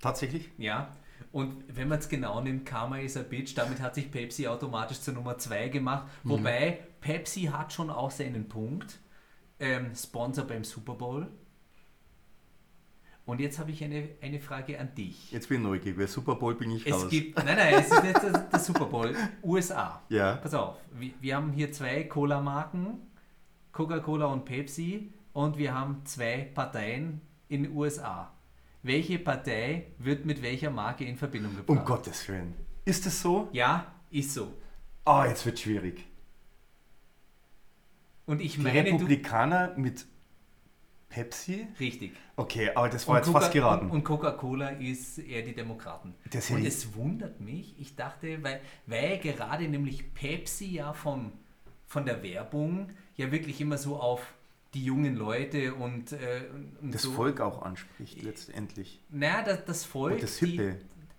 [0.00, 0.50] Tatsächlich?
[0.58, 0.94] Ja.
[1.32, 5.00] Und wenn man es genau nimmt, Karma is a Bitch, damit hat sich Pepsi automatisch
[5.00, 6.06] zur Nummer 2 gemacht.
[6.24, 6.30] Mhm.
[6.30, 8.98] Wobei Pepsi hat schon auch seinen Punkt.
[9.60, 11.26] Ähm, Sponsor beim Super Bowl.
[13.26, 15.30] Und jetzt habe ich eine, eine Frage an dich.
[15.32, 17.10] Jetzt bin ich neugierig, weil Super Bowl bin ich es raus.
[17.10, 19.14] Gibt, nein, nein, es ist nicht der, der Super Bowl.
[19.42, 20.00] USA.
[20.08, 20.36] Ja.
[20.36, 23.02] Pass auf, wir, wir haben hier zwei Cola-Marken,
[23.72, 25.12] Coca-Cola und Pepsi.
[25.34, 28.32] Und wir haben zwei Parteien in den USA
[28.82, 31.78] welche Partei wird mit welcher Marke in Verbindung gebracht.
[31.78, 32.54] Um Gottes Willen.
[32.84, 33.48] Ist es so?
[33.52, 34.52] Ja, ist so.
[35.04, 36.06] Ah, oh, jetzt wird schwierig.
[38.26, 40.06] Und ich Die meine, Republikaner mit
[41.08, 41.66] Pepsi?
[41.80, 42.12] Richtig.
[42.36, 43.86] Okay, aber das war und jetzt Coca fast geraten.
[43.86, 46.14] Und, und Coca-Cola ist eher die Demokraten.
[46.30, 51.32] Das und es wundert mich, ich dachte, weil, weil gerade nämlich Pepsi ja vom,
[51.86, 54.34] von der Werbung ja wirklich immer so auf
[54.74, 56.42] die jungen Leute und, äh,
[56.80, 57.12] und das so.
[57.12, 59.00] Volk auch anspricht letztendlich.
[59.10, 60.14] Naja, das, das Volk.
[60.14, 60.78] Und das Hippe.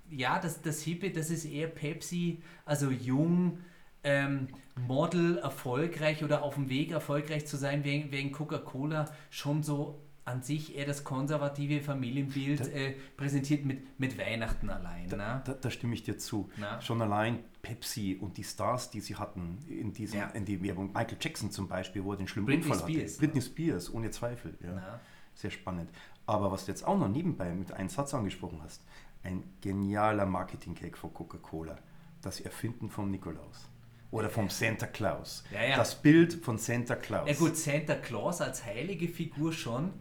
[0.10, 3.60] Die, ja, das, das Hippe, das ist eher Pepsi, also jung,
[4.04, 4.48] ähm,
[4.88, 10.44] Model erfolgreich oder auf dem Weg erfolgreich zu sein, wegen, wegen Coca-Cola schon so an
[10.44, 15.10] sich eher das konservative Familienbild da, äh, präsentiert mit, mit Weihnachten allein.
[15.10, 15.42] Da, ne?
[15.44, 16.50] da, da, stimme ich dir zu.
[16.58, 16.80] Na?
[16.82, 20.28] Schon allein Pepsi und die Stars, die sie hatten in, diesem, ja.
[20.30, 20.94] in die Werbung.
[20.94, 23.20] Michael Jackson zum Beispiel, wo er den schlimmen Britney Unfall Spears, hatte.
[23.20, 24.58] Britney Spears, ohne Zweifel.
[24.64, 25.00] Ja.
[25.34, 25.90] Sehr spannend.
[26.26, 28.84] Aber was du jetzt auch noch nebenbei mit einem Satz angesprochen hast,
[29.24, 31.78] ein genialer Marketing-Cake von Coca-Cola.
[32.22, 33.69] Das Erfinden von Nikolaus.
[34.12, 35.44] Oder vom Santa Claus.
[35.54, 35.76] Ja, ja.
[35.78, 37.30] Das Bild von Santa Claus.
[37.30, 39.92] Ja gut, Santa Claus als heilige Figur schon,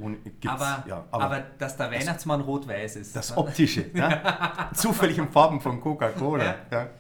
[0.47, 3.15] aber, ja, aber, aber dass der Weihnachtsmann rot-weiß ist.
[3.15, 3.37] Das ne?
[3.37, 3.91] Optische.
[3.93, 4.71] ja?
[4.75, 6.57] Zufällig in Farben von Coca-Cola.
[6.71, 6.91] Ja.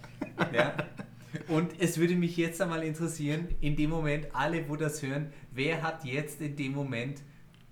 [0.53, 0.75] Ja.
[1.49, 5.83] Und es würde mich jetzt einmal interessieren, in dem Moment, alle, wo das hören, wer
[5.83, 7.23] hat jetzt in dem Moment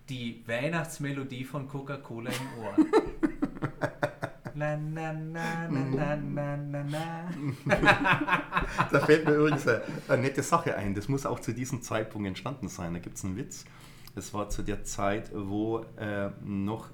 [0.09, 2.75] die Weihnachtsmelodie von Coca-Cola im Ohr?
[4.57, 7.31] Na, na, na, na, na, na, na.
[8.91, 10.95] Da fällt mir übrigens eine, eine nette Sache ein.
[10.95, 12.95] Das muss auch zu diesem Zeitpunkt entstanden sein.
[12.95, 13.67] Da gibt es einen Witz.
[14.15, 16.89] Es war zu der Zeit, wo äh, noch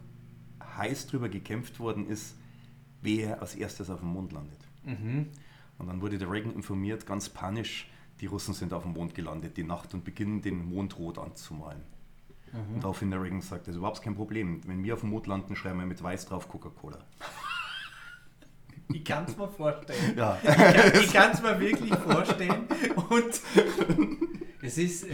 [0.77, 2.37] heiß drüber gekämpft worden ist,
[3.01, 4.59] wer als erstes auf dem Mond landet.
[4.85, 5.29] Mhm.
[5.79, 7.89] Und dann wurde der Reagan informiert, ganz panisch,
[8.21, 11.83] die Russen sind auf dem Mond gelandet, die Nacht, und beginnen den Mond rot anzumalen.
[12.53, 14.61] Und daraufhin der Reagan sagt, das ist überhaupt kein Problem.
[14.67, 16.99] Wenn wir auf dem Mond landen, schreiben wir mit weiß drauf Coca-Cola.
[18.93, 20.17] Ich kann es mir vorstellen.
[20.17, 20.39] Ja.
[20.95, 22.67] Ich kann es mir wirklich vorstellen.
[23.09, 23.41] Und
[24.63, 25.07] es ist,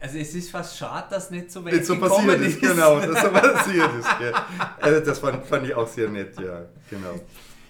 [0.00, 3.22] also es ist fast schade, dass nicht so weit Nicht so passiert ist, genau, dass
[3.22, 4.18] so passiert ist.
[4.18, 4.34] Gell.
[4.80, 7.20] Also das fand, fand ich auch sehr nett, ja, genau.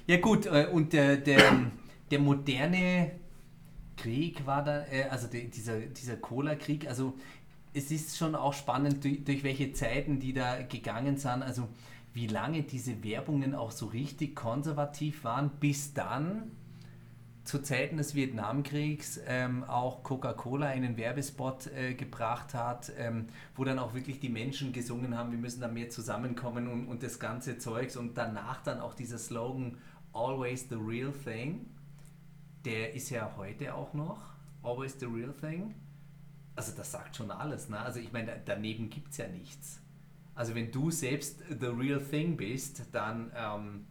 [0.07, 1.71] Ja gut, äh, und der, der,
[2.11, 3.13] der moderne
[3.97, 7.15] Krieg war da, äh, also die, dieser, dieser Cola-Krieg, also
[7.75, 11.69] es ist schon auch spannend, durch, durch welche Zeiten die da gegangen sind, also
[12.13, 16.51] wie lange diese Werbungen auch so richtig konservativ waren, bis dann
[17.45, 23.79] zu Zeiten des Vietnamkriegs ähm, auch Coca-Cola einen Werbespot äh, gebracht hat, ähm, wo dann
[23.79, 27.59] auch wirklich die Menschen gesungen haben, wir müssen da mehr zusammenkommen und, und das ganze
[27.59, 29.79] Zeugs und danach dann auch dieser Slogan
[30.13, 31.67] Always the real thing,
[32.65, 34.21] der ist ja heute auch noch,
[34.63, 35.75] Always the real thing.
[36.57, 37.79] Also das sagt schon alles, ne?
[37.81, 39.80] Also ich meine, da- daneben gibt es ja nichts.
[40.41, 43.87] Also wenn du selbst the real thing bist, dann ähm,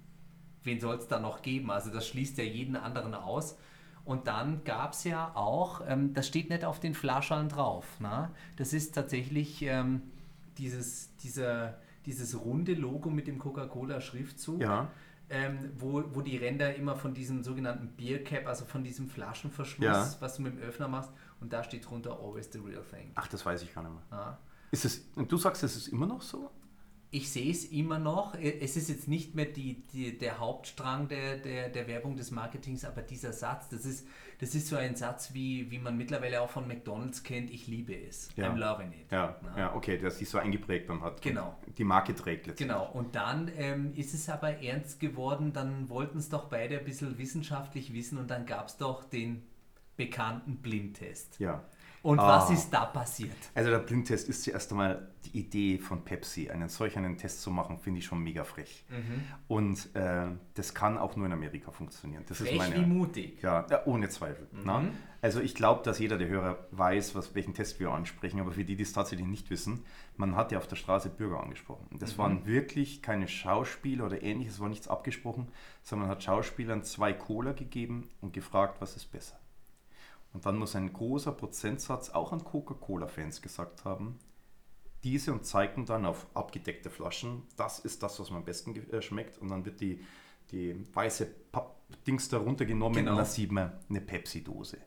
[0.63, 1.69] wen soll es da noch geben?
[1.69, 3.55] Also das schließt ja jeden anderen aus.
[4.03, 8.31] Und dann gab es ja auch, ähm, das steht nicht auf den Flaschern drauf, ne?
[8.55, 10.01] das ist tatsächlich ähm,
[10.57, 14.88] dieses, dieser, dieses runde Logo mit dem Coca-Cola-Schriftzug, Ja,
[15.29, 19.85] ähm, wo, wo die Ränder immer von diesem sogenannten Beer Cap, also von diesem Flaschenverschluss,
[19.85, 20.15] Ja.
[20.19, 23.12] was du mit dem Öffner machst, und da steht drunter Always the real thing.
[23.13, 24.03] ach, das weiß ich gar nicht mehr.
[24.12, 24.38] Ja.
[24.71, 26.51] Ist es, und du sagst, es ist immer noch so?
[27.12, 28.36] Ich sehe es immer noch.
[28.36, 32.86] Es ist jetzt nicht mehr die, die, der Hauptstrang der, der, der Werbung des Marketings,
[32.86, 34.05] aber dieser Satz, das ist,
[34.39, 37.95] das ist so ein Satz, wie, wie man mittlerweile auch von McDonalds kennt, ich liebe
[37.95, 38.29] es.
[38.36, 38.47] Ja.
[38.47, 39.12] I'm loving it.
[39.12, 39.58] Ja, Na?
[39.58, 41.19] ja, okay, der sich so eingeprägt dann hat.
[41.23, 41.58] Genau.
[41.79, 42.77] Die Marke trägt letztendlich.
[42.77, 46.86] Genau, und dann ähm, ist es aber ernst geworden, dann wollten es doch beide ein
[46.86, 49.41] bisschen wissenschaftlich wissen und dann gab es doch den
[49.97, 51.39] bekannten Blindtest.
[51.39, 51.63] Ja.
[52.01, 52.27] Und Ah.
[52.38, 53.35] was ist da passiert?
[53.55, 57.51] Also der Blindtest ist zuerst einmal die Idee von Pepsi, einen solch einen Test zu
[57.51, 58.85] machen, finde ich schon mega frech.
[58.89, 59.23] Mhm.
[59.49, 62.23] Und äh, das kann auch nur in Amerika funktionieren.
[62.27, 63.41] Das ist Frech meine, wie mutig.
[63.41, 64.47] Ja, ja, ohne Zweifel.
[64.63, 64.83] Na?
[65.21, 68.63] Also ich glaube, dass jeder der Hörer weiß, was, welchen Test wir ansprechen, aber für
[68.63, 69.83] die, die es tatsächlich nicht wissen,
[70.15, 71.88] man hat ja auf der Straße Bürger angesprochen.
[71.99, 75.49] Das waren wirklich keine Schauspieler oder ähnliches, war nichts abgesprochen,
[75.83, 79.38] sondern man hat Schauspielern zwei Cola gegeben und gefragt, was ist besser.
[80.33, 84.19] Und dann muss ein großer Prozentsatz auch an Coca-Cola-Fans gesagt haben,
[85.03, 89.01] diese und zeigten dann auf abgedeckte Flaschen, das ist das, was mir am besten äh,
[89.01, 89.37] schmeckt.
[89.37, 90.01] Und dann wird die,
[90.51, 93.11] die weiße Pappdings da runtergenommen Genau.
[93.11, 94.77] und dann sieht man eine Pepsi-Dose.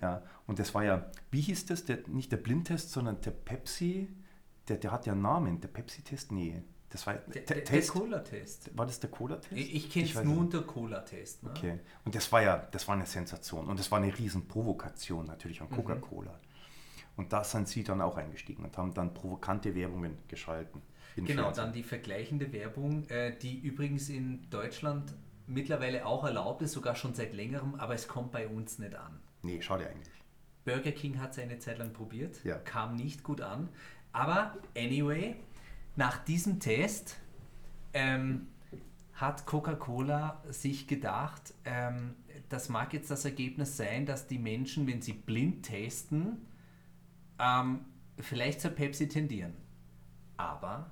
[0.00, 4.08] Ja, und das war ja, wie hieß das, der, nicht der Blindtest, sondern der Pepsi,
[4.68, 6.62] der, der hat ja einen Namen, der Pepsi-Test, nee.
[6.90, 8.76] Das war Der, der, der, der Test, Cola-Test.
[8.78, 9.52] war das der Cola-Test?
[9.52, 10.36] Ich, kenne es nur nicht.
[10.38, 11.42] unter Cola-Test.
[11.42, 11.50] Ne?
[11.50, 11.80] Okay.
[12.04, 15.60] Und das war ja, das war eine Sensation und das war eine riesen Provokation natürlich
[15.60, 15.66] Mhm.
[15.66, 16.38] an Coca-Cola.
[17.16, 20.82] Und da sind sie dann auch eingestiegen und haben dann provokante Werbungen geschalten.
[21.16, 21.64] Genau, Fernsehen.
[21.64, 25.14] dann die vergleichende Werbung, äh, die übrigens in Deutschland
[25.46, 29.18] mittlerweile auch erlaubt ist, sogar schon seit längerem, aber es kommt bei uns nicht an.
[29.42, 30.12] Nee, schade eigentlich.
[30.66, 32.56] Burger King hat es eine Zeit lang probiert, Ja.
[32.58, 33.70] kam nicht gut an.
[34.12, 35.36] Aber anyway,
[35.96, 37.16] nach diesem Test
[37.92, 38.46] ähm,
[39.14, 42.14] hat Coca-Cola sich gedacht, ähm,
[42.48, 46.36] das mag jetzt das Ergebnis sein, dass die Menschen, wenn sie blind testen,
[47.38, 47.80] ähm,
[48.18, 49.54] vielleicht zur Pepsi tendieren.
[50.36, 50.90] Aber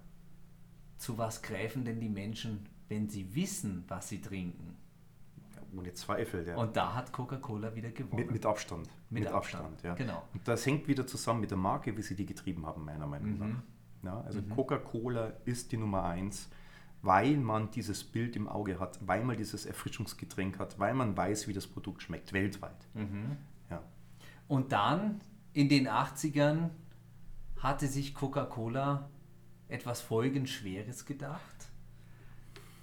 [0.97, 4.75] zu was greifen denn die Menschen, wenn sie wissen, was sie trinken?
[5.55, 6.47] Ja, ohne Zweifel.
[6.49, 6.57] Ja.
[6.57, 8.23] Und da hat Coca-Cola wieder gewonnen.
[8.25, 8.89] mit, mit Abstand.
[9.11, 9.95] Mit Abstand, ja.
[9.95, 10.27] genau.
[10.33, 13.33] Und das hängt wieder zusammen mit der Marke, wie sie die getrieben haben, meiner Meinung
[13.33, 13.39] Mhm.
[13.39, 13.63] nach.
[14.05, 16.49] Ja, also Coca-Cola ist die Nummer eins,
[17.03, 21.49] weil man dieses Bild im Auge hat, weil man dieses Erfrischungsgetränk hat, weil man weiß,
[21.49, 22.87] wie das Produkt schmeckt, weltweit.
[22.95, 23.37] Mhm.
[23.71, 23.83] Ja.
[24.49, 25.21] Und dann
[25.53, 26.71] in den 80ern
[27.59, 29.09] hatte sich Coca-Cola
[29.69, 31.41] etwas Folgenschweres gedacht.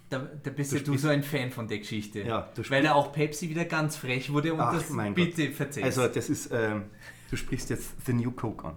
[0.10, 2.22] Da, da bist Du ja du so ein Fan von der Geschichte.
[2.22, 5.56] Ja, Weil da auch Pepsi wieder ganz frech wurde und Ach, das bitte Gott.
[5.56, 5.86] verzeihst.
[5.86, 6.86] Also das ist, ähm,
[7.30, 8.76] du sprichst jetzt The New Coke an.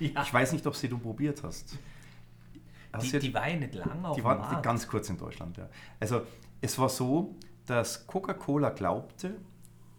[0.00, 1.78] Ja, Ich weiß nicht, ob sie du probiert hast.
[2.92, 4.62] Hast die, die war ja nicht lange auf die war Markt.
[4.62, 5.68] ganz kurz in Deutschland, ja.
[6.00, 6.22] Also
[6.60, 7.34] es war so,
[7.66, 9.36] dass Coca-Cola glaubte,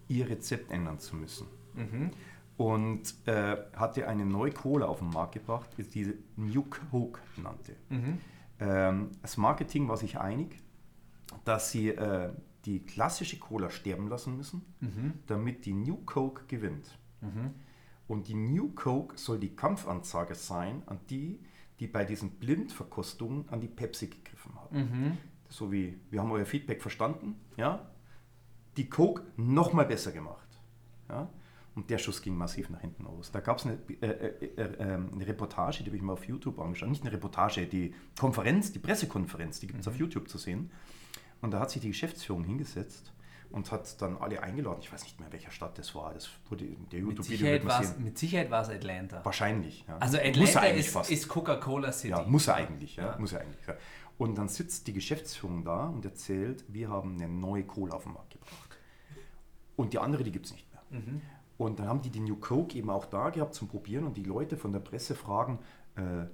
[0.08, 1.46] ihr Rezept ändern zu müssen.
[1.74, 2.10] Mhm.
[2.56, 7.76] Und äh, hatte eine neue Cola auf den Markt gebracht, die diese New Coke nannte.
[7.88, 8.18] Mhm.
[8.58, 10.60] Ähm, das Marketing war sich einig,
[11.44, 12.32] dass sie äh,
[12.64, 15.12] die klassische Cola sterben lassen müssen, Mhm.
[15.26, 16.98] damit die New Coke gewinnt.
[18.08, 21.38] Und die New Coke soll die Kampfansage sein an die,
[21.78, 24.76] die bei diesen Blindverkostungen an die Pepsi gegriffen haben.
[24.76, 25.18] Mhm.
[25.50, 27.86] So wie, wir haben euer Feedback verstanden, ja?
[28.76, 30.48] Die Coke nochmal besser gemacht.
[31.08, 31.28] Ja?
[31.74, 33.30] Und der Schuss ging massiv nach hinten aus.
[33.30, 36.26] Da gab es eine, äh, äh, äh, ähm, eine Reportage, die habe ich mal auf
[36.26, 36.88] YouTube angeschaut.
[36.88, 40.70] Nicht eine Reportage, die Konferenz, die Pressekonferenz, die gibt es auf YouTube zu sehen.
[41.40, 43.12] Und da hat sich die Geschäftsführung hingesetzt
[43.50, 44.78] und hat dann alle eingeladen.
[44.80, 46.12] Ich weiß nicht mehr, welcher Stadt das war.
[46.12, 48.04] Das wurde in der Mit YouTube-Video sehen.
[48.04, 49.24] mit Sicherheit war es Atlanta.
[49.24, 49.84] Wahrscheinlich.
[49.88, 49.98] Ja.
[49.98, 52.10] Also Atlanta ist, ist Coca-Cola City.
[52.10, 52.96] Ja, muss er eigentlich.
[52.96, 53.18] Ja, Ja.
[53.18, 53.74] Muss er eigentlich ja.
[54.18, 58.12] Und dann sitzt die Geschäftsführung da und erzählt, wir haben eine neue Cola auf den
[58.14, 58.76] Markt gebracht.
[59.76, 61.00] Und die andere, die gibt es nicht mehr.
[61.00, 61.22] Mhm.
[61.56, 64.24] Und dann haben die die New Coke eben auch da gehabt zum Probieren und die
[64.24, 65.60] Leute von der Presse fragen,
[65.96, 66.26] äh,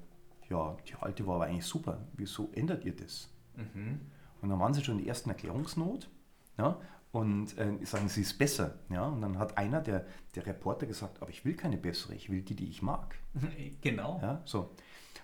[0.49, 3.31] ja, die alte war aber eigentlich super, wieso ändert ihr das?
[3.57, 4.01] Mhm.
[4.41, 6.09] Und dann waren sie schon in der ersten Erklärungsnot
[6.59, 6.79] ja,
[7.15, 8.75] und äh, sagen, sie ist besser.
[8.91, 12.29] Ja, und dann hat einer der, der Reporter gesagt, aber ich will keine bessere, ich
[12.29, 13.15] will die, die ich mag.
[13.83, 14.19] Genau.
[14.21, 14.75] Ja, so.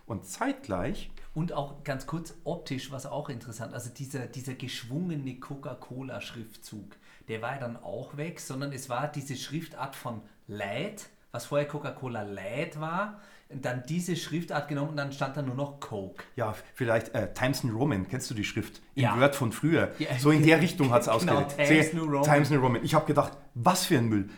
[0.06, 6.96] Und zeitgleich Und auch ganz kurz optisch, was auch interessant, also dieser, dieser geschwungene Coca-Cola-Schriftzug,
[7.26, 11.66] der war ja dann auch weg, sondern es war diese Schriftart von Light, was vorher
[11.66, 13.20] Coca-Cola Light war,
[13.52, 16.22] dann diese Schriftart genommen und dann stand da nur noch Coke.
[16.36, 18.80] Ja, vielleicht äh, Times New Roman, kennst du die Schrift?
[18.94, 19.18] In Ja.
[19.20, 19.92] Word von früher.
[19.98, 20.16] Ja.
[20.18, 21.56] So in der Richtung hat es Genau, ausgelegt.
[21.56, 22.22] Times New Roman.
[22.22, 22.84] Times New Roman.
[22.84, 24.28] Ich habe gedacht, was für ein Müll.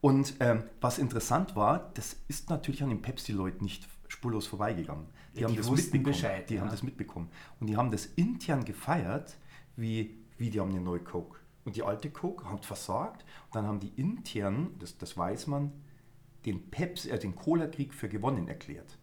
[0.00, 5.06] Und ähm, was interessant war, das ist natürlich an den Pepsi-Leuten nicht spurlos vorbeigegangen.
[5.34, 6.04] Die, Die haben das mitbekommen.
[6.04, 7.28] Bescheid, die haben das mitbekommen.
[7.60, 9.36] Und die haben das intern gefeiert,
[9.76, 11.38] wie, wie die haben eine neue Coke.
[11.64, 13.24] Und die alte Coke hat versagt.
[13.46, 15.72] Und dann haben die intern, das, das weiß man,
[16.46, 18.98] den Pepsi, äh, den Cola-Krieg für gewonnen erklärt.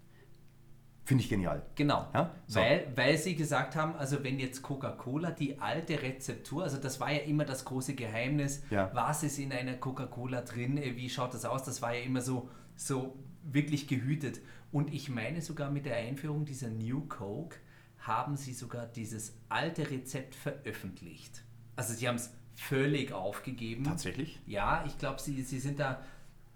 [1.06, 1.66] Finde ich genial.
[1.76, 2.62] Genau, Ja, so.
[2.62, 7.12] weil, weil sie gesagt haben, also wenn jetzt Coca-Cola die alte Rezeptur, also das war
[7.12, 8.90] ja immer das große Geheimnis, Ja.
[8.94, 12.22] was ist in einer Coca-Cola drin, äh, wie schaut das aus, das war ja immer
[12.22, 14.40] so, so wirklich gehütet.
[14.72, 17.58] Und ich meine sogar mit der Einführung dieser New Coke
[18.00, 21.44] haben sie sogar dieses alte Rezept veröffentlicht.
[21.76, 23.84] Also sie haben es völlig aufgegeben.
[23.84, 24.40] Tatsächlich?
[24.46, 26.02] Ja, ich glaube, sie, sie sind da.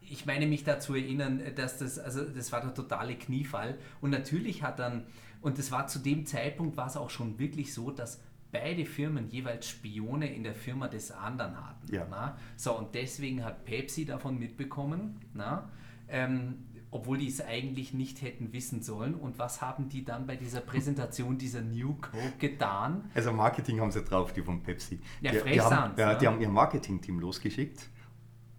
[0.10, 3.78] Ich meine mich da zu erinnern, dass das, also das war der totale Kniefall.
[4.02, 5.06] Und natürlich hat dann,
[5.42, 9.30] und das war zu dem Zeitpunkt, war es auch schon wirklich so, dass beide Firmen
[9.30, 11.94] jeweils Spione in der Firma des anderen hatten.
[11.94, 12.08] Ja.
[12.10, 12.38] Na?
[12.56, 15.70] So, und deswegen hat Pepsi davon mitbekommen, na?
[16.10, 19.14] Ähm, obwohl die es eigentlich nicht hätten wissen sollen.
[19.14, 23.12] Und was haben die dann bei dieser Präsentation dieser New Coke getan?
[23.14, 25.00] Also Marketing haben sie drauf, die von Pepsi.
[25.20, 26.18] Ja, die, die, haben, ja, ne?
[26.18, 27.90] die haben ihr Marketing-Team losgeschickt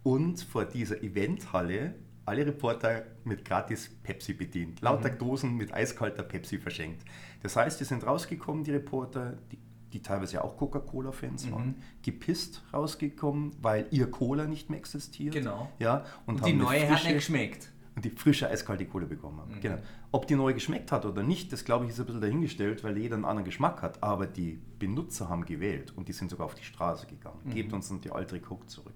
[0.03, 4.81] und vor dieser Eventhalle alle Reporter mit gratis Pepsi bedient.
[4.81, 7.03] Lauter Dosen mit eiskalter Pepsi verschenkt.
[7.41, 9.57] Das heißt, die sind rausgekommen, die Reporter, die,
[9.93, 15.33] die teilweise ja auch Coca-Cola-Fans waren, gepisst rausgekommen, weil ihr Cola nicht mehr existiert.
[15.33, 15.69] Genau.
[15.79, 17.71] Ja, und, Und haben die neue hat frische- nicht geschmeckt.
[17.95, 19.59] und die frische eiskalte Kohle bekommen haben.
[19.59, 19.79] Genau.
[20.11, 22.95] Ob die neu geschmeckt hat oder nicht, das glaube ich ist ein bisschen dahingestellt, weil
[22.99, 24.03] jeder einen anderen Geschmack hat.
[24.03, 27.39] Aber die Benutzer haben gewählt und die sind sogar auf die Straße gegangen.
[27.49, 28.93] Gebt uns dann die alte Coke zurück.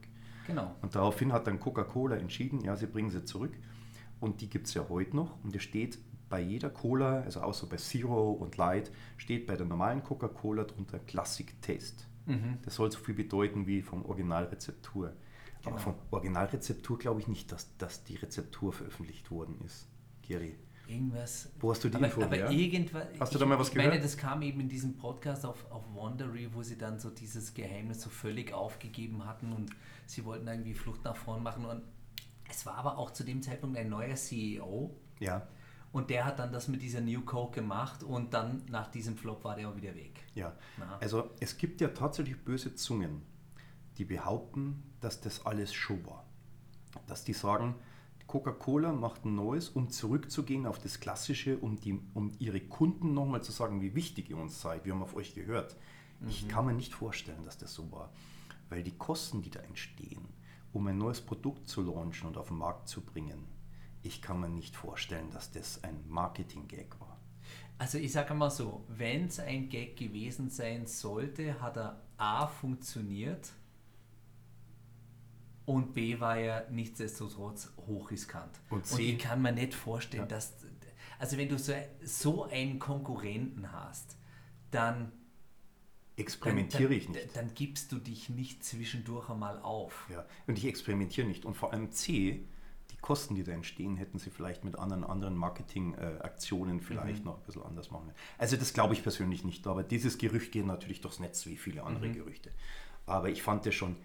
[0.48, 0.76] Genau.
[0.82, 3.54] Und daraufhin hat dann Coca-Cola entschieden, ja, sie bringen sie zurück.
[4.20, 5.44] Und die gibt es ja heute noch.
[5.44, 5.98] Und es steht
[6.30, 11.00] bei jeder Cola, also außer bei Zero und Light, steht bei der normalen Coca-Cola drunter
[11.00, 12.06] Classic Taste.
[12.26, 12.58] Mhm.
[12.64, 15.14] Das soll so viel bedeuten wie vom Originalrezeptur.
[15.66, 15.78] Aber Genau.
[15.78, 19.88] vom Originalrezeptur glaube ich nicht, dass, dass die Rezeptur veröffentlicht worden ist.
[20.22, 20.56] Geri.
[20.88, 21.50] Irgendwas.
[21.60, 22.50] Wo hast du die aber, Info aber her?
[22.52, 23.08] irgendwas.
[23.20, 24.04] Hast du ich, da mal was ich meine, gehört?
[24.04, 28.02] das kam eben in diesem Podcast auf, auf Wandery, wo sie dann so dieses Geheimnis
[28.02, 29.70] so völlig aufgegeben hatten und
[30.06, 31.66] sie wollten irgendwie Flucht nach vorn machen.
[31.66, 31.84] Und
[32.50, 35.48] es war aber auch zu dem Zeitpunkt ein neuer CEO Ja,
[35.94, 39.44] und der hat dann das mit dieser New Coke gemacht und dann nach diesem Flop
[39.44, 40.26] war der auch wieder weg.
[40.36, 40.54] ja.
[40.78, 40.98] Na.
[41.00, 43.22] Also es gibt ja tatsächlich böse Zungen,
[43.98, 46.26] die behaupten, dass das alles Show war.
[47.08, 47.76] Dass die sagen,
[48.34, 53.44] Coca-Cola macht ein neues, um zurückzugehen auf das Klassische, um, die, um ihre Kunden nochmal
[53.44, 54.86] zu sagen, wie wichtig ihr uns seid.
[54.86, 55.76] Wir haben auf euch gehört.
[56.28, 58.12] Ich kann mir nicht vorstellen, dass das so war.
[58.70, 60.28] Weil die Kosten, die da entstehen,
[60.72, 63.46] um ein neues Produkt zu launchen und auf den Markt zu bringen,
[64.02, 67.20] ich kann mir nicht vorstellen, dass das ein Marketing-Gag war.
[67.78, 72.48] Also ich sage mal so, wenn es ein Gag gewesen sein sollte, hat er A
[72.48, 73.52] funktioniert
[75.66, 78.52] und B war er nichtsdestotrotz hochriskant.
[78.70, 80.28] Und, und ich kann mir nicht vorstellen, ja.
[80.28, 80.54] dass,
[81.20, 81.74] also wenn du so,
[82.04, 84.18] so einen Konkurrenten hast,
[84.72, 85.12] dann
[86.18, 87.36] experimentiere ich nicht.
[87.36, 90.08] Dann, dann, gibst du dich nicht zwischendurch einmal auf.
[90.12, 91.46] Ja, und ich experimentiere nicht.
[91.46, 92.46] Und vor allem C,
[92.92, 97.26] die Kosten, die da entstehen, hätten sie vielleicht mit anderen, anderen Marketingaktionen vielleicht mhm.
[97.26, 98.12] noch ein bisschen anders machen.
[98.38, 99.66] Also das glaube ich persönlich nicht.
[99.66, 102.14] Aber dieses Gerücht geht natürlich durchs Netz wie viele andere mhm.
[102.14, 102.52] Gerüchte.
[103.06, 103.96] Aber ich fand das schon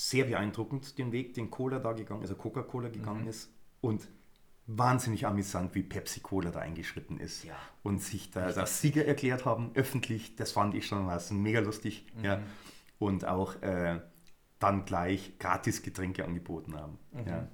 [0.00, 3.28] sehr beeindruckend, den Weg, den Cola da gegangen, also Coca-Cola gegangen mhm.
[3.28, 3.52] ist.
[3.82, 4.08] Und
[4.66, 7.54] wahnsinnig amüsant, wie Pepsi Cola da eingeschritten ist ja.
[7.82, 10.36] und sich da als Sieger erklärt haben, öffentlich.
[10.36, 12.06] Das fand ich schon was mega lustig.
[12.16, 12.24] Mhm.
[12.24, 12.40] Ja.
[12.98, 14.00] Und auch äh,
[14.58, 16.98] dann gleich gratis Getränke angeboten haben.
[17.12, 17.26] Mhm.
[17.26, 17.48] Ja.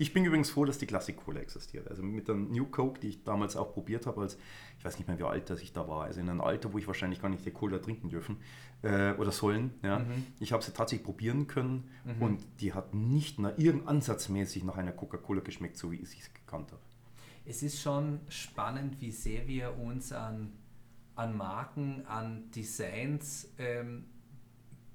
[0.00, 1.86] Ich bin übrigens froh, dass die Classic Cola existiert.
[1.88, 4.38] Also mit der New Coke, die ich damals auch probiert habe, als
[4.78, 6.78] ich weiß nicht mehr, wie alt das ich da war, also in einem Alter, wo
[6.78, 8.38] ich wahrscheinlich gar nicht die Cola trinken dürfen
[8.80, 9.74] äh, oder sollen.
[9.82, 9.98] Ja.
[9.98, 10.26] Mhm.
[10.38, 12.22] Ich habe sie tatsächlich probieren können mhm.
[12.22, 16.18] und die hat nicht nach irgend ansatzmäßig nach einer Coca-Cola geschmeckt, so wie ich sie
[16.32, 16.80] gekannt habe.
[17.44, 20.54] Es ist schon spannend, wie sehr wir uns an,
[21.14, 24.06] an Marken, an Designs ähm,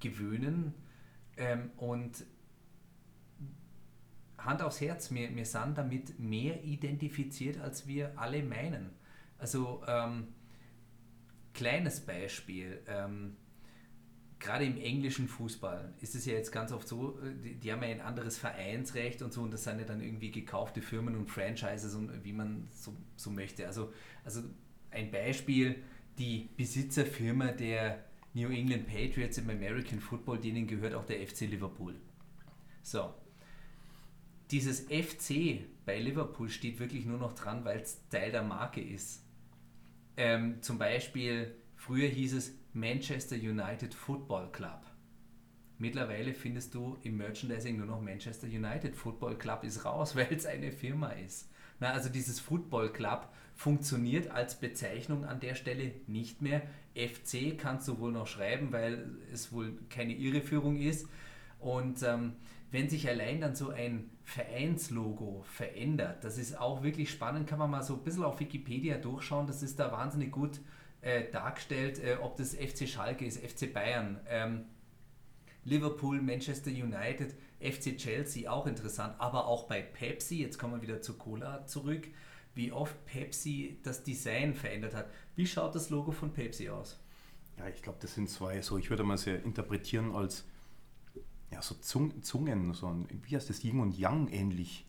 [0.00, 0.74] gewöhnen
[1.36, 2.24] ähm, und
[4.46, 8.90] Hand aufs Herz, wir, wir sind damit mehr identifiziert, als wir alle meinen.
[9.38, 10.28] Also, ähm,
[11.52, 12.80] kleines Beispiel.
[12.86, 13.36] Ähm,
[14.38, 17.88] gerade im englischen Fußball ist es ja jetzt ganz oft so, die, die, haben ja
[17.88, 21.94] ein anderes Vereinsrecht und so und das sind ja dann irgendwie gekaufte Firmen und Franchises
[21.94, 23.66] und wie man so, so möchte.
[23.66, 23.92] Also,
[24.24, 24.42] also
[24.90, 25.76] ein Beispiel,
[26.18, 28.04] die Besitzerfirma der
[28.34, 31.94] New England Patriots im American Football, denen gehört auch der FC Liverpool.
[32.82, 33.14] So,
[34.50, 39.24] dieses FC bei Liverpool steht wirklich nur noch dran, weil es Teil der Marke ist.
[40.16, 44.82] Ähm, zum Beispiel, früher hieß es Manchester United Football Club.
[45.78, 50.46] Mittlerweile findest du im Merchandising nur noch Manchester United Football Club ist raus, weil es
[50.46, 51.50] eine Firma ist.
[51.78, 56.62] Na, also dieses Football Club funktioniert als Bezeichnung an der Stelle nicht mehr.
[56.94, 61.08] FC kannst du wohl noch schreiben, weil es wohl keine Irreführung ist.
[61.58, 62.34] Und ähm,
[62.70, 67.70] wenn sich allein dann so ein Vereinslogo verändert, das ist auch wirklich spannend, kann man
[67.70, 70.60] mal so ein bisschen auf Wikipedia durchschauen, das ist da wahnsinnig gut
[71.00, 74.64] äh, dargestellt, äh, ob das FC Schalke ist, FC Bayern, ähm,
[75.64, 81.00] Liverpool, Manchester United, FC Chelsea, auch interessant, aber auch bei Pepsi, jetzt kommen wir wieder
[81.00, 82.08] zu Cola zurück,
[82.54, 85.10] wie oft Pepsi das Design verändert hat.
[85.34, 86.98] Wie schaut das Logo von Pepsi aus?
[87.58, 90.46] Ja, ich glaube, das sind zwei, so ich würde mal sehr interpretieren als
[91.50, 94.86] ja, so Zungen, so ein, wie heißt das, Yin und Yang ähnlich.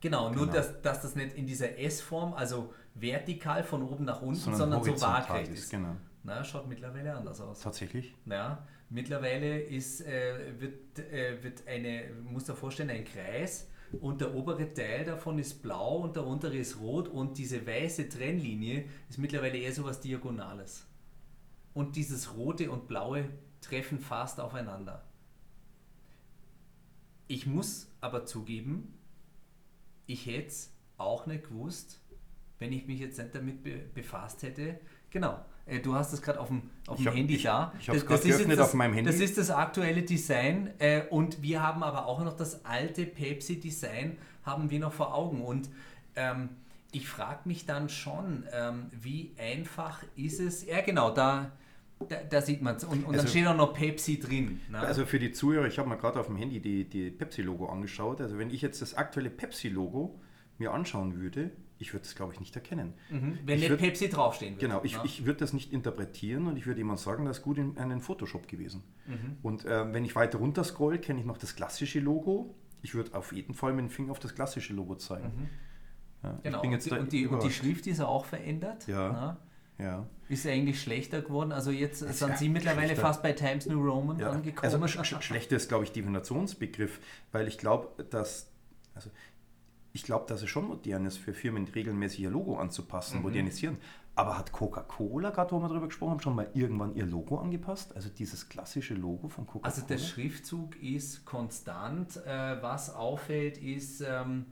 [0.00, 0.52] Genau, nur genau.
[0.52, 4.84] Dass, dass das nicht in dieser S-Form, also vertikal von oben nach unten, sondern, sondern
[4.84, 5.70] so waagrecht ist.
[5.70, 5.96] Genau.
[6.22, 7.60] Na, schaut mittlerweile anders aus.
[7.60, 8.14] Tatsächlich?
[8.26, 13.68] Ja, mittlerweile ist, äh, wird, äh, wird eine, muss dir vorstellen, ein Kreis
[14.00, 18.08] und der obere Teil davon ist blau und der untere ist rot und diese weiße
[18.08, 20.86] Trennlinie ist mittlerweile eher so was Diagonales.
[21.74, 23.28] Und dieses rote und blaue
[23.60, 25.04] treffen fast aufeinander.
[27.30, 28.92] Ich muss aber zugeben,
[30.06, 32.00] ich hätte es auch nicht gewusst,
[32.58, 34.80] wenn ich mich jetzt nicht damit be befasst hätte.
[35.10, 37.72] Genau, äh, du hast es gerade auf dem, auf dem hab, Handy ich, da.
[37.78, 39.08] Ich habe es gerade geöffnet das, auf meinem Handy.
[39.08, 44.18] Das ist das aktuelle Design äh, und wir haben aber auch noch das alte Pepsi-Design
[44.42, 45.70] haben wir noch vor Augen und
[46.16, 46.48] ähm,
[46.90, 51.52] ich frage mich dann schon, ähm, wie einfach ist es, ja genau, da
[52.08, 52.84] da, da sieht man es.
[52.84, 54.60] Und, und also, dann steht auch noch Pepsi drin.
[54.70, 54.78] Ne?
[54.78, 58.20] Also für die Zuhörer, ich habe mir gerade auf dem Handy die, die Pepsi-Logo angeschaut.
[58.20, 60.18] Also wenn ich jetzt das aktuelle Pepsi-Logo
[60.58, 62.92] mir anschauen würde, ich würde es, glaube ich, nicht erkennen.
[63.08, 63.38] Mhm.
[63.44, 64.66] Wenn ich nicht würd, Pepsi draufstehen würde.
[64.66, 65.04] Genau, ich, ja.
[65.04, 68.00] ich würde das nicht interpretieren und ich würde jemand sagen, das ist gut in einem
[68.00, 68.82] Photoshop gewesen.
[69.06, 69.36] Mhm.
[69.42, 72.54] Und äh, wenn ich weiter runter scroll, kenne ich noch das klassische Logo.
[72.82, 75.26] Ich würde auf jeden Fall mit dem Finger auf das klassische Logo zeigen.
[75.26, 75.48] Mhm.
[76.22, 78.86] Ja, genau, und die, und, die, und, die, Schrift ist auch verändert.
[78.86, 79.10] Ja.
[79.10, 79.38] Na?
[79.80, 80.06] Ja.
[80.28, 81.52] Ist eigentlich schlechter geworden?
[81.52, 83.02] Also jetzt sind Sie mittlerweile schlechter.
[83.02, 84.30] fast bei Times New Roman ja.
[84.30, 84.72] angekommen.
[84.72, 87.00] Also sch schlechter ist, glaube ich, Divinationsbegriff,
[87.32, 88.50] weil ich glaube, dass
[88.94, 89.10] also
[89.92, 93.22] ich glaube, dass es schon modern ist, für Firmen regelmäßig ihr Logo anzupassen, mhm.
[93.22, 93.76] modernisieren.
[94.14, 97.96] Aber hat Coca-Cola, gerade wo wir darüber gesprochen haben, schon mal irgendwann ihr Logo angepasst?
[97.96, 99.64] Also dieses klassische Logo von Coca-Cola?
[99.64, 102.16] Also der Schriftzug ist konstant.
[102.26, 104.46] Äh, was auffällt, ist ähm,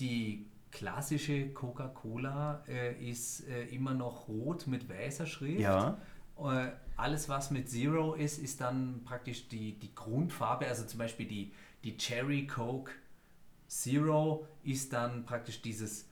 [0.00, 5.60] die klassische Coca-Cola äh, ist äh, immer noch rot mit weißer Schrift.
[5.60, 5.96] Ja.
[6.36, 10.66] Äh, alles, was mit Zero ist, ist dann praktisch die, die Grundfarbe.
[10.66, 11.52] Also zum Beispiel die,
[11.84, 12.90] die Cherry Coke
[13.68, 16.08] Zero ist dann praktisch dieses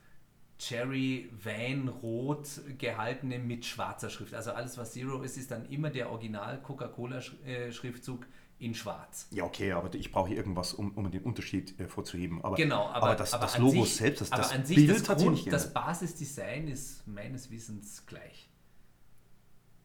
[0.59, 2.49] Cherry Weinrot
[2.79, 4.33] gehaltene mit schwarzer Schrift.
[4.33, 8.27] Also alles, was Zero ist, ist dann immer der Original Coca-Cola-Schriftzug
[8.63, 9.27] in schwarz.
[9.31, 12.43] Ja, okay, aber ich brauche irgendwas, um, um den Unterschied äh, vorzuheben.
[12.45, 14.77] Aber, genau, aber, aber das, aber das Logo sich, selbst, das, aber das an sich
[14.77, 15.73] Bild das, hat sich Grund, nicht das.
[15.73, 18.49] Basisdesign ist meines Wissens gleich.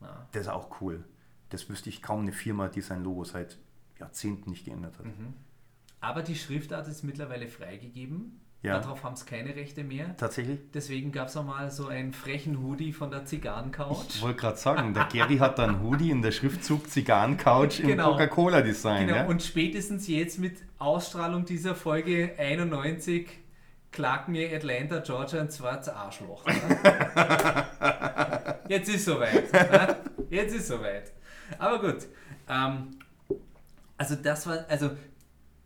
[0.02, 0.28] Ja.
[0.32, 1.04] Das ist auch cool.
[1.50, 3.58] Das wüsste ich kaum eine Firma, die sein Logo seit
[4.00, 5.06] Jahrzehnten nicht geändert hat.
[5.06, 5.34] Mhm.
[6.00, 8.40] Aber die Schriftart ist mittlerweile freigegeben.
[8.64, 8.80] Ja.
[8.80, 10.18] Darauf haben es keine Rechte mehr.
[10.18, 10.60] Tatsächlich?
[10.74, 14.06] Deswegen gab es auch mal so einen frechen Hoodie von der Zigarrencouch.
[14.10, 18.14] Ich wollte gerade sagen, der Gary hat dann Hoodie in der Schriftzug Zigarrencouch im Genau.
[18.14, 19.08] Coca-Cola-Design.
[19.08, 19.26] Genau, ja?
[19.28, 23.30] und spätestens jetzt mit Ausstrahlung dieser Folge 91
[23.92, 26.46] klagt mir Atlanta, Georgia ein zweites Arschloch.
[26.46, 26.54] Ne?
[28.68, 29.52] Jetzt ist soweit.
[29.54, 29.96] Ne?
[30.30, 31.12] Jetzt ist soweit.
[31.58, 32.06] Aber gut.
[32.50, 33.00] Ähm,
[33.98, 34.92] also das war, also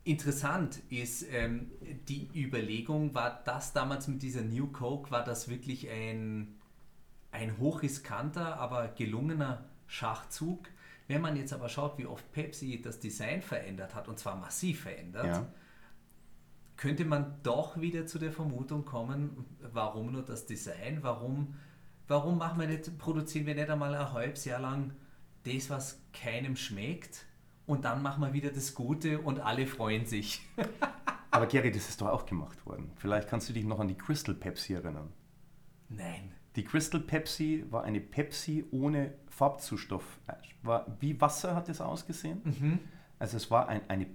[0.03, 1.71] interessant ist, ähm,
[2.07, 6.55] die Überlegung, war das damals mit dieser New Coke, war das wirklich ein,
[7.31, 10.67] ein hochriskanter, aber gelungener Schachzug.
[11.07, 14.81] Wenn man jetzt aber schaut, wie oft Pepsi das Design verändert hat, und zwar massiv
[14.81, 15.47] verändert, Ja.
[16.77, 21.55] könnte man doch wieder zu der Vermutung kommen, warum nur das Design, warum,
[22.07, 24.93] warum machen wir nicht, produzieren wir nicht einmal ein halbes Jahr lang
[25.43, 27.25] das, was keinem schmeckt,
[27.71, 30.41] und dann machen wir wieder das Gute und alle freuen sich.
[31.31, 32.91] Aber Gary, das ist doch auch gemacht worden.
[32.97, 35.13] Vielleicht kannst du dich noch an die Crystal Pepsi erinnern.
[35.87, 36.33] Nein.
[36.57, 40.19] Die Crystal Pepsi war eine Pepsi ohne Farbzustoff.
[40.63, 42.41] War, wie Wasser hat es ausgesehen.
[42.43, 42.79] Mhm.
[43.19, 44.07] Also es war ein, eine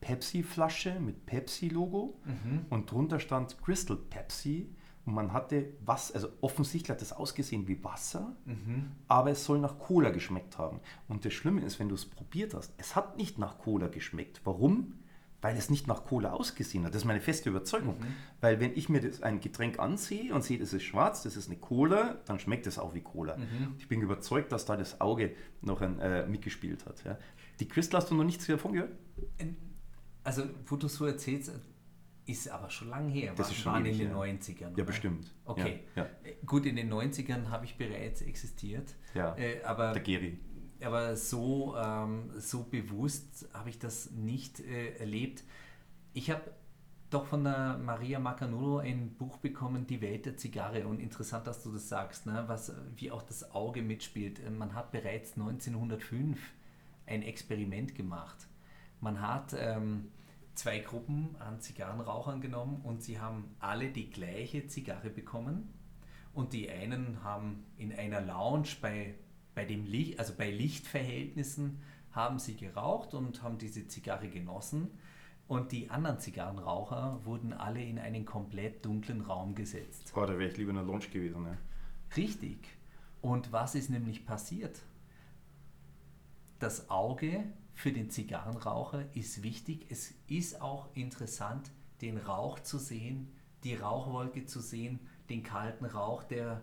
[0.00, 2.66] Pepsi-Flasche mit Pepsi-Logo Mhm.
[2.70, 4.74] und drunter stand Crystal Pepsi
[5.04, 8.92] und man hatte was, also offensichtlich hat es ausgesehen wie Wasser, Mhm.
[9.08, 10.80] aber es soll nach Cola geschmeckt haben.
[11.08, 14.40] Und das Schlimme ist, wenn du es probiert hast, es hat nicht nach Cola geschmeckt.
[14.44, 14.94] Warum?
[15.40, 16.94] Weil es nicht nach Cola ausgesehen hat.
[16.94, 17.98] Das ist meine feste Überzeugung.
[17.98, 18.14] Mhm.
[18.40, 21.48] Weil wenn ich mir das, ein Getränk ansehe und sehe, das ist schwarz, das ist
[21.48, 23.36] eine Cola, dann schmeckt es auch wie Cola.
[23.36, 23.74] Mhm.
[23.78, 27.02] Ich bin überzeugt, dass da das Auge noch ein, äh, mitgespielt hat.
[27.04, 27.18] Ja.
[27.58, 28.92] Die Crystal hast du noch nichts davon gehört?
[30.24, 31.50] Also, wo du so erzählst,
[32.32, 33.32] ist aber schon lange her.
[33.36, 34.16] Das War- ist schon waren in den her.
[34.16, 34.60] 90ern.
[34.60, 34.84] Ja, oder?
[34.84, 35.32] bestimmt.
[35.44, 35.80] Okay.
[35.94, 38.94] Ja, Äh, Gut, in den 90ern habe ich bereits existiert.
[39.14, 39.36] ja.
[39.36, 40.38] Äh, aber Der Geri.
[40.82, 45.44] aber so, ähm, so bewusst habe ich das nicht äh, erlebt.
[46.14, 46.42] Ich habe
[47.10, 50.86] doch von der Maria Macanudo ein Buch bekommen, Die Welt der Zigarre.
[50.86, 52.44] Und interessant, dass du das sagst, ne?
[52.46, 54.40] Was, wie auch das Auge mitspielt.
[54.40, 56.38] Äh, Man hat bereits 1905
[57.06, 58.46] ein Experiment gemacht.
[59.00, 60.08] Man hat ähm,
[60.54, 65.72] zwei Gruppen an Zigarrenrauchern genommen und sie haben alle die gleiche Zigarre bekommen.
[66.34, 69.14] Und die einen haben in einer Lounge bei,
[69.54, 71.80] bei dem Licht, also bei Lichtverhältnissen,
[72.12, 74.90] haben sie geraucht und haben diese Zigarre genossen.
[75.48, 80.12] Und die anderen Zigarrenraucher wurden alle in einen komplett dunklen Raum gesetzt.
[80.16, 81.42] Oh, da wäre ich lieber in der Lounge gewesen.
[81.42, 81.58] Ne?
[82.16, 82.58] Richtig.
[83.20, 84.80] Und was ist nämlich passiert?
[86.58, 87.44] Das Auge
[87.74, 89.86] für den Zigarrenraucher ist wichtig.
[89.88, 91.70] Es ist auch interessant,
[92.00, 93.32] den Rauch zu sehen,
[93.64, 95.00] die Rauchwolke zu sehen,
[95.30, 96.62] den kalten Rauch, der,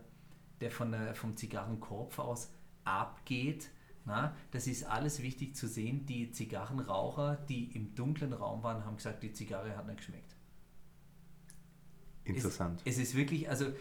[0.61, 2.51] der von der, vom Zigarrenkopf aus
[2.83, 3.69] abgeht.
[4.05, 6.05] Na, das ist alles wichtig zu sehen.
[6.05, 10.35] Die Zigarrenraucher, die im dunklen Raum waren, haben gesagt, die Zigarre hat nicht geschmeckt.
[12.23, 12.81] Interessant.
[12.85, 13.71] Es, es ist wirklich, also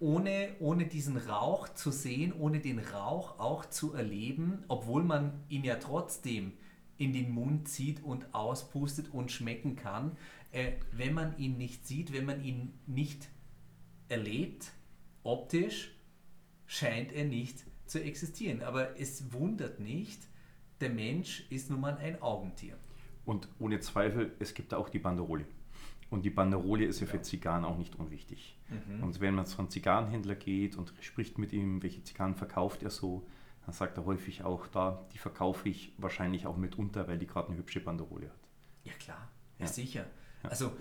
[0.00, 5.62] ohne, ohne diesen Rauch zu sehen, ohne den Rauch auch zu erleben, obwohl man ihn
[5.62, 6.54] ja trotzdem
[6.96, 10.16] in den Mund zieht und auspustet und schmecken kann,
[10.52, 13.28] äh, wenn man ihn nicht sieht, wenn man ihn nicht
[14.08, 14.72] erlebt,
[15.22, 15.94] optisch,
[16.66, 18.62] scheint er nicht zu existieren.
[18.62, 20.20] Aber es wundert nicht,
[20.80, 22.76] der Mensch ist nun mal ein Augentier.
[23.26, 25.44] Und ohne Zweifel, es gibt auch die Banderole.
[26.10, 27.22] Und die Banderole ist ja für Ja.
[27.22, 28.58] Zigarren auch nicht unwichtig.
[28.68, 29.04] Mhm.
[29.04, 32.90] Und wenn man zu einem Zigarrenhändler geht und spricht mit ihm, welche Zigarren verkauft er
[32.90, 33.26] so,
[33.64, 37.48] dann sagt er häufig auch da, die verkaufe ich wahrscheinlich auch mitunter, weil die gerade
[37.48, 38.48] eine hübsche Banderole hat.
[38.84, 39.66] Ja klar, ja.
[39.66, 40.06] Sicher.
[40.42, 40.48] Ja.
[40.48, 40.72] Also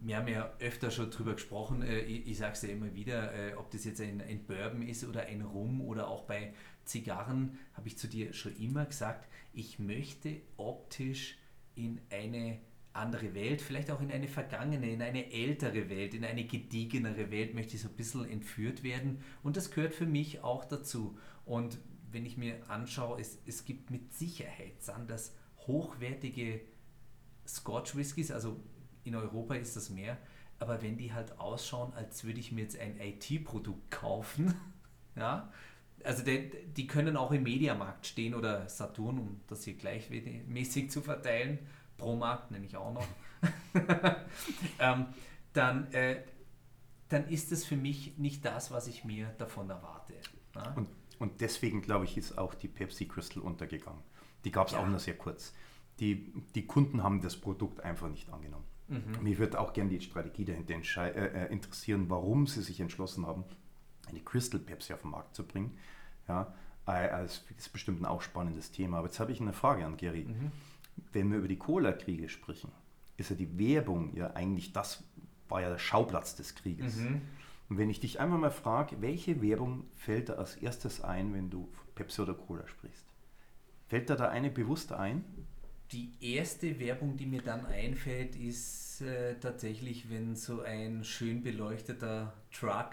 [0.00, 3.32] wir haben ja öfter schon drüber gesprochen, äh, ich, ich sage es ja immer wieder,
[3.34, 6.54] äh, ob das jetzt ein, ein Bourbon ist oder ein Rum oder auch bei
[6.84, 11.36] Zigarren, habe ich zu dir schon immer gesagt, ich möchte optisch
[11.74, 12.58] in eine
[12.98, 17.54] andere Welt, vielleicht auch in eine vergangene, in eine ältere Welt, in eine gediegenere Welt
[17.54, 21.18] möchte ich so ein bisschen entführt werden und das gehört für mich auch dazu.
[21.44, 21.78] Und
[22.10, 25.34] wenn ich mir anschaue, es, es gibt mit Sicherheit Sanders
[25.66, 26.60] hochwertige
[27.46, 28.60] Scotch Whiskys, also
[29.04, 30.18] in Europa ist das mehr,
[30.58, 34.54] aber wenn die halt ausschauen, als würde ich mir jetzt ein IT-Produkt kaufen,
[35.16, 35.50] ja,
[36.04, 41.00] also die, die können auch im Mediamarkt stehen oder Saturn, um das hier gleichmäßig zu
[41.00, 41.58] verteilen,
[41.98, 43.06] Promarkt nenne ich auch noch,
[44.78, 45.06] ähm,
[45.52, 46.22] dann äh,
[47.08, 50.14] dann ist es für mich nicht das, was ich mir davon erwarte.
[50.54, 50.72] Ja?
[50.76, 50.88] Und,
[51.18, 54.02] und deswegen, glaube ich, ist auch die Pepsi Crystal untergegangen.
[54.44, 54.80] Die gab es ja.
[54.80, 55.54] auch nur sehr kurz.
[56.00, 58.64] Die, die Kunden haben das Produkt einfach nicht angenommen.
[58.88, 59.22] Mhm.
[59.22, 63.44] Mich würde auch gerne die Strategie dahinter äh, äh, interessieren, warum sie sich entschlossen haben,
[64.08, 65.76] eine Crystal Pepsi auf den Markt zu bringen.
[66.28, 66.54] Ja,
[66.86, 68.98] äh, das ist bestimmt ein auch spannendes Thema.
[68.98, 70.24] Aber jetzt habe ich eine Frage an Gary.
[70.24, 70.52] Mhm.
[71.12, 72.70] Wenn wir über die Cola-Kriege sprechen,
[73.16, 75.04] ist ja die Werbung ja eigentlich das,
[75.48, 76.96] war ja der Schauplatz des Krieges.
[76.96, 77.22] Mhm.
[77.68, 81.50] Und wenn ich dich einmal mal frage, welche Werbung fällt da als erstes ein, wenn
[81.50, 83.04] du Pepsi oder Cola sprichst?
[83.88, 85.24] Fällt da da eine bewusst ein?
[85.92, 92.34] Die erste Werbung, die mir dann einfällt, ist äh, tatsächlich, wenn so ein schön beleuchteter
[92.52, 92.90] Truck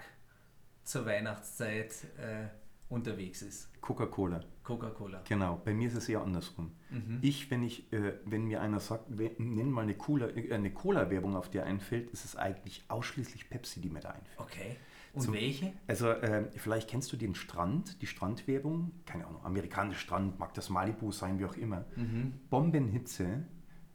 [0.84, 2.46] zur Weihnachtszeit äh,
[2.88, 3.70] unterwegs ist.
[3.80, 4.44] Coca-Cola.
[4.62, 5.22] Coca-Cola.
[5.28, 6.72] Genau, bei mir ist es eher andersrum.
[6.90, 7.18] Mhm.
[7.22, 11.36] Ich, wenn ich, äh, wenn mir einer sagt, nenn mal eine Cola, äh, eine Cola-Werbung,
[11.36, 14.38] auf die einfällt, ist es eigentlich ausschließlich Pepsi, die mir da einfällt.
[14.38, 14.76] Okay.
[15.12, 15.72] Und Zum, welche?
[15.86, 20.68] Also äh, vielleicht kennst du den Strand, die Strandwerbung, keine Ahnung, amerikanischer Strand, mag das
[20.68, 21.86] Malibu sein, wie auch immer.
[21.96, 22.34] Mhm.
[22.50, 23.44] Bombenhitze,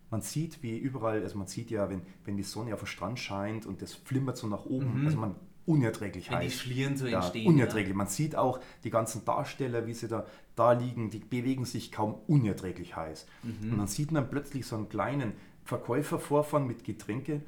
[0.09, 3.19] man sieht, wie überall, also man sieht ja, wenn, wenn die Sonne auf den Strand
[3.19, 5.05] scheint und das flimmert so nach oben, mhm.
[5.05, 5.35] also man
[5.65, 6.51] unerträglich Wenn heiß.
[6.51, 7.47] die Schlieren so ja, entstehen.
[7.47, 7.91] Unerträglich.
[7.91, 7.97] Ja.
[7.97, 12.15] Man sieht auch die ganzen Darsteller, wie sie da, da liegen, die bewegen sich kaum
[12.27, 13.25] unerträglich heiß.
[13.43, 13.71] Mhm.
[13.71, 15.33] Und dann sieht man plötzlich so einen kleinen
[15.63, 17.41] Verkäufer vorfahren mit Getränke,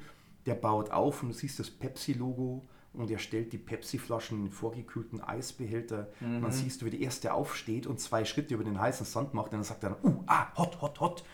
[0.46, 4.52] der baut auf und du siehst das Pepsi-Logo und er stellt die Pepsi-Flaschen in den
[4.52, 6.08] vorgekühlten Eisbehälter.
[6.20, 6.36] Mhm.
[6.36, 9.34] Und dann siehst du, wie der erste aufsteht und zwei Schritte über den heißen Sand
[9.34, 11.24] macht und dann sagt er, uh, ah, hot, hot, hot.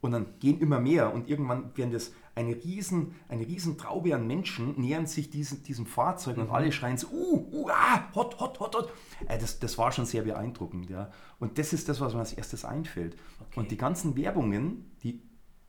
[0.00, 4.26] Und dann gehen immer mehr und irgendwann werden das eine riesen, eine riesen Traube an
[4.26, 6.44] Menschen nähern sich diesem, diesem Fahrzeug mhm.
[6.44, 8.92] und alle schreien so, uh, uh, ah, hot, hot, hot, hot.
[9.26, 10.88] Äh, das, das war schon sehr beeindruckend.
[10.88, 11.10] Ja.
[11.40, 13.16] Und das ist das, was mir als erstes einfällt.
[13.40, 13.60] Okay.
[13.60, 15.20] Und die ganzen Werbungen, die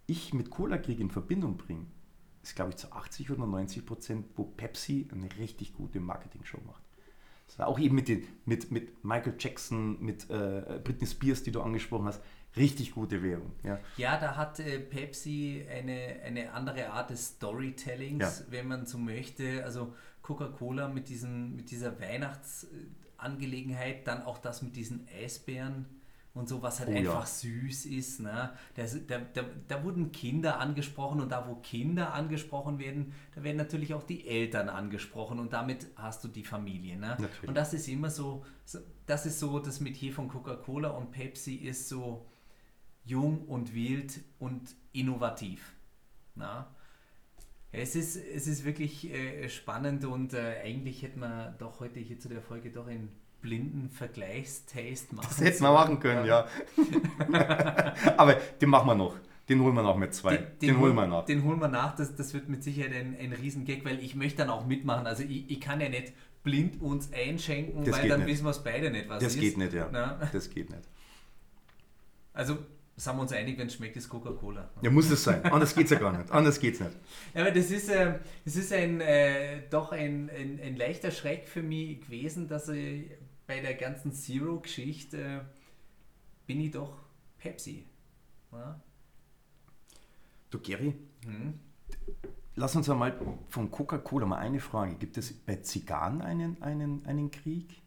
[0.05, 1.87] ich mit Cola-Krieg in Verbindung bringe,
[2.43, 6.83] ist, glaube ich, zu 80 oder 90 Prozent, wo Pepsi eine richtig gute Marketing-Show macht.
[7.57, 12.05] Auch eben mit, den, mit, mit Michael Jackson, mit äh, Britney Spears, die du angesprochen
[12.05, 12.21] hast
[12.55, 13.51] richtig gute Währung.
[13.63, 18.45] Ja, ja da hat äh, Pepsi eine, eine andere Art des Storytellings, ja.
[18.49, 19.63] wenn man so möchte.
[19.63, 25.85] Also Coca-Cola mit, mit dieser Weihnachtsangelegenheit, dann auch das mit diesen Eisbären
[26.35, 27.25] und so, was halt oh, einfach ja.
[27.25, 28.21] süß ist.
[28.21, 28.51] Ne?
[28.75, 28.85] Da,
[29.33, 34.03] da, da, wurden Kinder angesprochen und da, wo Kinder angesprochen werden, da werden natürlich auch
[34.03, 36.97] die Eltern angesprochen und damit hast du die Familie.
[36.97, 37.17] Ne?
[37.45, 38.45] Und das ist immer so,
[39.05, 42.25] das ist so das Metier von Coca-Cola und Pepsi ist so,
[43.09, 45.73] jung und wild und innovativ.
[46.35, 46.67] Na?
[47.71, 52.19] Es ist, es ist wirklich äh, spannend und äh, eigentlich hätten wir doch heute hier
[52.19, 53.09] zu der Folge doch einen
[53.41, 56.47] blinden Vergleichstaste machen Das hätten wir machen können, ja.
[56.75, 57.93] ja.
[58.17, 59.15] Aber den machen wir noch.
[59.47, 60.37] Den holen wir noch mit zwei.
[60.37, 61.25] Den, den, den holen wir nach.
[61.25, 61.95] Den holen wir nach.
[61.95, 65.07] Das, das wird mit Sicherheit ein, ein Riesengag, weil ich möchte dann auch mitmachen.
[65.07, 68.29] Also ich, ich kann ja nicht blind uns einschenken, das weil dann nicht.
[68.29, 69.37] wissen wir es beide nicht, was das ist.
[69.37, 69.89] Das geht nicht, ja.
[69.91, 70.19] Na?
[70.31, 70.83] Das geht nicht.
[72.33, 72.59] Also
[72.99, 74.69] sind wir uns einig, wenn es schmeckt, ist Coca-Cola.
[74.81, 75.43] Ja, muss es sein.
[75.45, 76.29] Anders geht es ja gar nicht.
[76.31, 76.91] Anders geht's nicht.
[77.33, 81.47] Ja, aber das ist, äh, das ist ein, äh, doch ein, ein, ein, leichter Schreck
[81.47, 83.09] für mich gewesen, dass ich
[83.47, 85.39] bei der ganzen Zero-Geschichte äh,
[86.45, 86.97] bin ich doch
[87.37, 87.85] Pepsi.
[88.51, 88.81] Ja?
[90.49, 90.93] Du, Gary,
[91.23, 91.59] hm?
[92.55, 94.95] lass uns einmal von Coca-Cola mal eine Frage.
[94.95, 97.81] Gibt es bei Zigarren einen, einen, einen Krieg?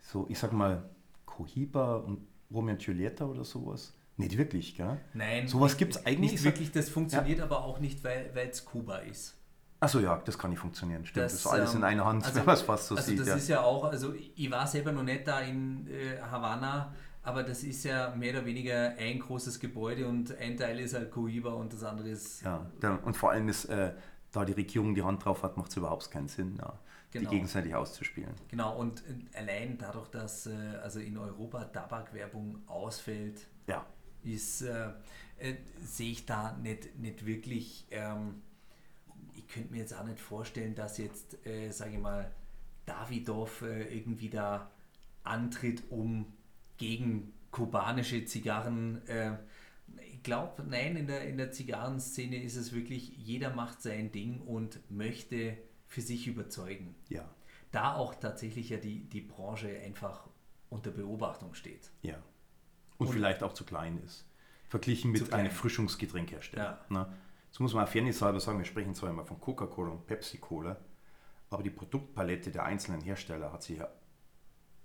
[0.00, 0.88] So, ich sag mal,
[1.26, 3.92] Cohiba und Romeo und Julieta oder sowas?
[4.16, 4.98] Nicht wirklich, gell?
[5.12, 5.46] Nein.
[5.46, 6.72] Sowas gibt es eigentlich nicht wirklich.
[6.72, 7.44] Das funktioniert ja.
[7.44, 9.36] aber auch nicht, weil es Kuba ist.
[9.78, 11.04] Achso, ja, das kann nicht funktionieren.
[11.04, 12.96] Stimmt, das, das ist alles ähm, in einer Hand, also, wenn man es fast so
[12.96, 13.20] also sieht.
[13.20, 13.34] Das ja.
[13.34, 17.62] ist ja auch, also ich war selber noch nicht da in äh, Havanna, aber das
[17.62, 21.74] ist ja mehr oder weniger ein großes Gebäude und ein Teil ist halt Coiba und
[21.74, 22.42] das andere ist.
[22.42, 22.66] Ja,
[23.04, 23.92] und vor allem ist, äh,
[24.32, 26.56] da die Regierung die Hand drauf hat, macht es überhaupt keinen Sinn.
[26.58, 26.78] Ja
[27.10, 27.30] genau.
[27.30, 28.34] die gegenseitig auszuspielen.
[28.48, 30.52] Genau, und äh, allein dadurch, dass äh,
[30.82, 33.84] also in Europa Tabakwerbung ausfällt, ja.
[34.22, 34.90] ist, äh,
[35.38, 38.42] äh, sehe ich da nicht, nicht wirklich, ähm,
[39.34, 42.30] ich könnte mir jetzt auch nicht vorstellen, dass jetzt, äh, sage ich mal,
[42.84, 44.70] Davidoff äh, irgendwie da
[45.24, 46.32] antritt, um
[46.76, 49.00] gegen kubanische Zigarren
[49.98, 54.40] ich glaube, nein, in der, in der Zigarrenszene ist es wirklich, jeder macht sein Ding
[54.40, 55.56] und möchte
[55.86, 56.94] für sich überzeugen.
[57.08, 57.28] Ja.
[57.72, 60.28] Da auch tatsächlich ja die, die Branche einfach
[60.68, 61.90] unter Beobachtung steht.
[62.02, 62.16] Ja.
[62.98, 64.24] Und, und vielleicht auch zu klein ist.
[64.68, 66.86] Verglichen mit einem Frischungsgetränkhersteller.
[66.90, 66.94] Ja.
[66.94, 67.12] Ne?
[67.46, 70.76] Jetzt muss man auf fairnesshalber sagen, wir sprechen zwar immer von Coca-Cola und Pepsi-Cola,
[71.50, 73.88] aber die Produktpalette der einzelnen Hersteller hat sich ja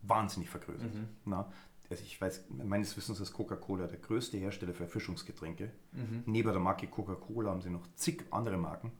[0.03, 0.93] wahnsinnig vergrößert.
[0.93, 1.07] Mhm.
[1.25, 1.51] Na,
[1.89, 5.71] also ich weiß, meines Wissens ist Coca-Cola der größte Hersteller für Erfrischungsgetränke.
[5.91, 6.23] Mhm.
[6.25, 8.91] Neben der Marke Coca-Cola haben sie noch zig andere Marken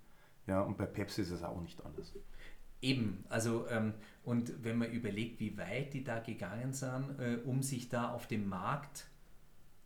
[0.48, 2.14] Ja, und bei Pepsi ist es auch nicht anders.
[2.82, 7.62] Eben, also ähm, und wenn man überlegt, wie weit die da gegangen sind, äh, um
[7.62, 9.06] sich da auf dem Markt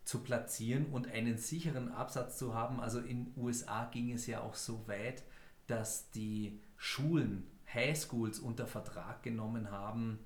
[0.06, 2.80] zu platzieren und einen sicheren Absatz zu haben.
[2.80, 5.24] Also in USA ging es ja auch so weit,
[5.66, 10.20] dass die Schulen, Highschools unter Vertrag genommen haben,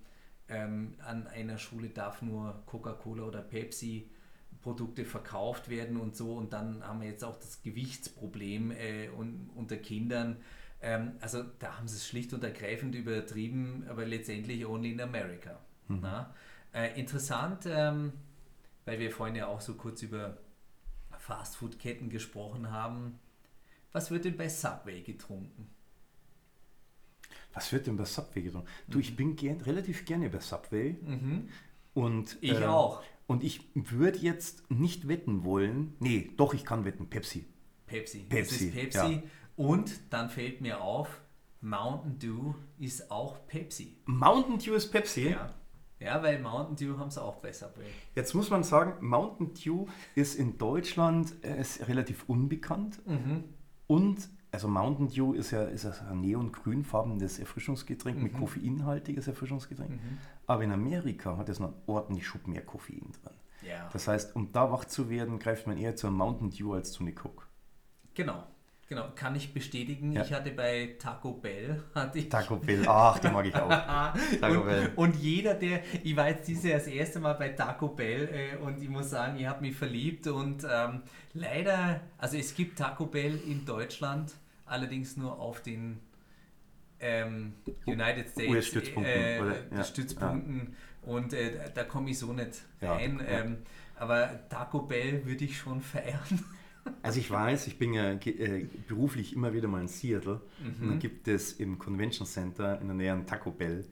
[0.49, 4.11] ähm, an einer Schule darf nur Coca-Cola oder Pepsi
[4.63, 6.35] Produkte verkauft werden und so.
[6.35, 10.37] Und dann haben wir jetzt auch das Gewichtsproblem äh, un unter Kindern.
[10.83, 15.59] Ähm, also da haben sie es schlicht und ergreifend übertrieben, aber letztendlich only in America.
[15.89, 16.07] Mhm.
[16.73, 18.13] Äh, interessant, ähm,
[18.85, 20.39] weil wir vorhin ja auch so kurz über
[21.19, 23.19] Fastfood-Ketten gesprochen haben.
[23.93, 25.69] Was wird denn bei Subway getrunken?
[27.53, 28.69] Was wird denn bei Subway getrunken?
[28.89, 29.17] Du, ich mhm.
[29.17, 30.97] bin gern, relativ gerne bei Subway.
[31.03, 31.49] Mhm.
[31.95, 33.03] Und, ich äh, auch.
[33.31, 35.95] Und ich würde jetzt nicht wetten wollen.
[36.01, 37.09] Nee, doch, ich kann wetten.
[37.09, 37.47] Pepsi.
[37.87, 38.25] Pepsi.
[38.29, 38.55] Pepsi.
[38.55, 39.13] Es ist Pepsi.
[39.13, 39.23] Ja.
[39.55, 41.21] Und dann fällt mir auf,
[41.61, 43.99] Mountain Dew ist auch Pepsi.
[44.07, 45.29] Mountain Dew ist Pepsi?
[45.31, 45.55] Ja.
[46.01, 47.73] Ja, weil Mountain Dew haben sie auch besser.
[48.17, 53.01] Jetzt muss man sagen, Mountain Dew ist in Deutschland äh, ist relativ unbekannt.
[53.07, 53.45] Mhm.
[53.87, 58.23] Und, also Mountain Dew ist ja, ist ja ein neongrünfarbenes Erfrischungsgetränk mhm.
[58.25, 59.91] mit koffeinhaltiges Erfrischungsgetränk.
[59.91, 60.19] Mhm.
[60.47, 63.35] Aber in Amerika hat es noch ordentlich Schub mehr Koffein drin.
[63.69, 63.89] Ja.
[63.93, 66.93] Das heißt, um da wach zu werden, greift man eher zu einem Mountain Dew als
[66.93, 67.45] zu einer Coke.
[68.15, 68.43] Genau.
[68.91, 70.11] Genau, kann ich bestätigen.
[70.11, 70.25] Ja.
[70.25, 71.81] Ich hatte bei Taco Bell.
[71.95, 73.69] Hatte ich Taco Bell, ach, den mag ich auch.
[74.41, 74.93] Taco und, Bell.
[74.97, 78.57] und jeder, der, ich war jetzt dieses Jahr das erste Mal bei Taco Bell äh,
[78.57, 81.03] und ich muss sagen, ich habe mich verliebt und ähm,
[81.35, 84.35] leider, also es gibt Taco Bell in Deutschland,
[84.67, 86.01] allerdings nur auf den
[86.99, 87.53] ähm,
[87.87, 89.85] United States Stützpunkten, äh, ja.
[89.85, 90.75] Stützpunkten
[91.07, 91.13] ja.
[91.13, 93.25] und äh, da komme ich so nicht rein.
[93.25, 93.59] Ähm,
[93.95, 96.45] aber Taco Bell würde ich schon feiern.
[97.03, 100.83] Also ich weiß, ich bin ja äh, beruflich immer wieder mal in Seattle mhm.
[100.83, 103.85] und dann gibt es im Convention Center in der Nähe ein Taco Bell.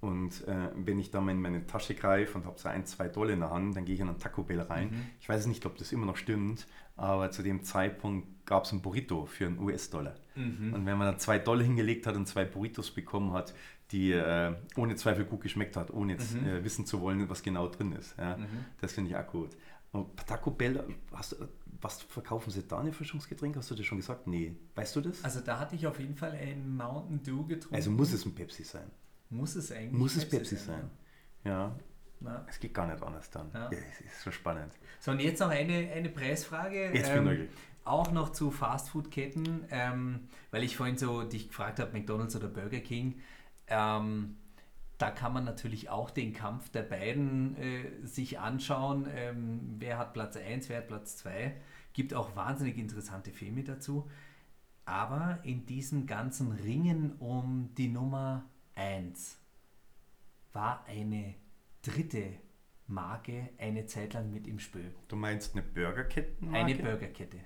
[0.00, 3.08] Und äh, wenn ich da mal in meine Tasche greife und habe so ein, zwei
[3.08, 4.90] Dollar in der Hand, dann gehe ich in ein Taco Bell rein.
[4.90, 5.06] Mhm.
[5.20, 6.66] Ich weiß nicht, ob das immer noch stimmt,
[6.96, 10.14] aber zu dem Zeitpunkt gab es ein Burrito für einen US-Dollar.
[10.36, 10.72] Mhm.
[10.72, 13.54] Und wenn man dann zwei Dollar hingelegt hat und zwei Burritos bekommen hat,
[13.90, 16.46] die äh, ohne Zweifel gut geschmeckt hat, ohne jetzt mhm.
[16.46, 18.16] äh, wissen zu wollen, was genau drin ist.
[18.18, 18.36] Ja?
[18.36, 18.46] Mhm.
[18.80, 19.50] Das finde ich auch gut.
[19.90, 21.36] Und Taco Bell, hast,
[21.80, 23.56] was verkaufen sie da, ein Erfrischungsgetränk?
[23.56, 24.26] Hast du das schon gesagt?
[24.26, 24.56] Nee.
[24.74, 25.22] Weißt du das?
[25.24, 27.74] Also da hatte ich auf jeden Fall ein Mountain Dew getrunken.
[27.74, 28.90] Also muss es ein Pepsi sein.
[29.30, 30.80] Muss es eigentlich Muss es Pepsi, Pepsi sein.
[30.80, 30.90] sein.
[31.44, 31.76] Ja.
[32.20, 32.44] Na.
[32.48, 33.50] Es geht gar nicht anders dann.
[33.54, 33.70] Ja.
[33.70, 33.78] ja.
[33.90, 34.72] es ist so spannend.
[35.00, 36.90] So, und jetzt noch eine, eine Preisfrage.
[36.92, 37.48] Jetzt bin ähm,
[37.84, 42.80] Auch noch zu Fastfood-Ketten, ähm, weil ich vorhin so dich gefragt habe, McDonalds oder Burger
[42.80, 43.20] King.
[43.68, 44.36] Ähm,
[44.98, 49.06] da kann man natürlich auch den Kampf der beiden äh, sich anschauen.
[49.14, 51.54] Ähm, wer hat Platz 1, wer hat Platz 2.
[51.92, 54.10] Gibt auch wahnsinnig interessante Filme dazu.
[54.84, 58.44] Aber in diesem ganzen Ringen um die Nummer
[58.74, 59.38] 1
[60.52, 61.34] war eine
[61.82, 62.24] dritte
[62.88, 64.92] Marke eine Zeit lang mit im Spiel.
[65.08, 66.32] Du meinst eine Burgerkette?
[66.52, 67.38] Eine Burgerkette.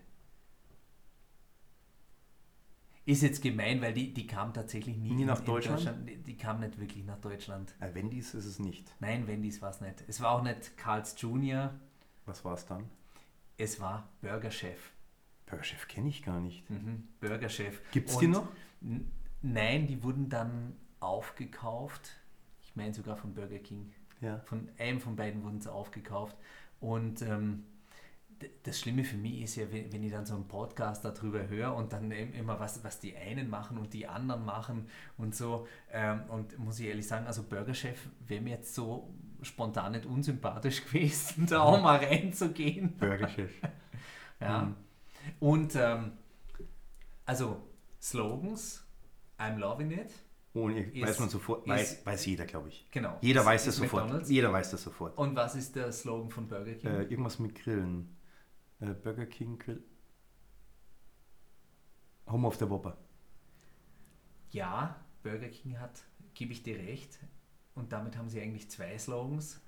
[3.13, 5.81] Ist jetzt gemein, weil die, die kam tatsächlich nie, nie nach Deutschland.
[5.81, 6.27] Deutschland.
[6.27, 7.75] Die, kam nicht wirklich nach Deutschland.
[7.79, 8.91] Äh, Wendy's ist es nicht.
[9.01, 10.03] Nein, Wendy's war es nicht.
[10.09, 11.75] Es war auch nicht Carl's Jr.
[12.25, 12.85] Was war es dann?
[13.59, 14.93] Es war Burger Chef.
[15.45, 16.69] Burger Chef kenne ich gar nicht.
[16.71, 17.83] Mhm, Burger Chef.
[17.91, 18.49] Gibt es die noch?
[19.43, 22.13] Nein, die wurden dann aufgekauft.
[22.63, 23.93] Ich meine sogar von Burger King.
[24.23, 24.41] Ja.
[24.47, 26.37] Von einem von beiden wurden sie aufgekauft.
[26.81, 27.65] Und ähm,
[28.63, 31.93] das Schlimme für mich ist ja, wenn, ich dann so einen Podcast darüber höre und
[31.93, 34.89] dann immer was, was die einen machen und die anderen machen
[35.19, 35.67] und so.
[35.91, 39.13] Ähm, und muss ich ehrlich sagen, also Burgerchef wäre mir jetzt so
[39.43, 42.97] spontan nicht unsympathisch gewesen, da auch mal reinzugehen.
[42.97, 43.53] Burgerchef.
[44.41, 44.63] ja.
[44.63, 44.77] Mhm.
[45.41, 46.13] Und ähm,
[47.25, 47.63] also
[48.01, 48.85] Slogans,
[49.39, 50.11] I'm loving it.
[50.55, 52.87] Ohne, ist, weiß man sofort, weiß, weiß jeder, glaube ich.
[52.91, 53.17] Genau.
[53.23, 54.03] Jeder ist, weiß das sofort.
[54.03, 54.31] McDonald's.
[54.31, 55.17] Jeder weiß das sofort.
[55.17, 56.91] Und was ist der Slogan von Burger King?
[56.91, 58.15] Äh, irgendwas mit Grillen.
[58.83, 59.83] Äh, Burger King Grill.
[62.27, 62.97] Home of the Whopper.
[64.51, 66.03] Ja, Burger King hat,
[66.35, 67.19] gebe ich dir recht.
[67.75, 69.61] Und damit haben sie eigentlich zwei Slogans.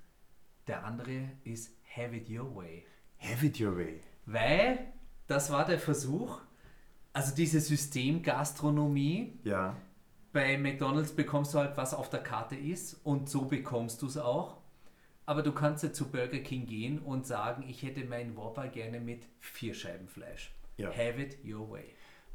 [0.67, 2.85] Der andere ist Have it your way.
[3.19, 4.01] Have it your way.
[4.25, 4.93] Weil
[5.27, 6.41] das war der Versuch,
[7.13, 9.39] also diese Systemgastronomie.
[9.43, 9.77] Ja.
[10.33, 14.17] Bei McDonalds bekommst du halt, was auf der Karte ist und so bekommst du es
[14.17, 14.57] auch.
[15.25, 18.99] Aber du kannst ja zu Burger King gehen und sagen, ich hätte meinen Whopper gerne
[18.99, 20.51] mit vier Scheiben Fleisch.
[20.77, 20.89] Ja.
[20.89, 21.85] Have it your way.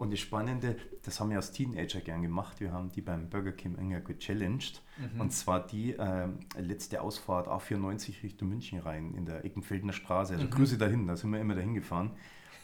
[0.00, 2.58] Und das Spannende, das haben wir als Teenager gern gemacht.
[2.58, 4.80] Wir haben die beim Burger King immer gechallenged.
[4.96, 5.20] Mhm.
[5.20, 6.26] Und zwar die äh,
[6.58, 10.32] letzte Ausfahrt A94 Richtung München rein, in der Eckenfeldener Straße.
[10.32, 10.50] Also mhm.
[10.50, 12.12] Grüße dahin, da sind wir immer dahin gefahren.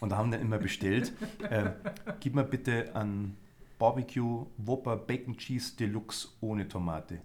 [0.00, 1.12] Und da haben wir immer bestellt,
[1.50, 1.72] äh,
[2.20, 3.36] gib mir bitte einen
[3.78, 7.20] Barbecue Whopper Bacon Cheese Deluxe ohne Tomate.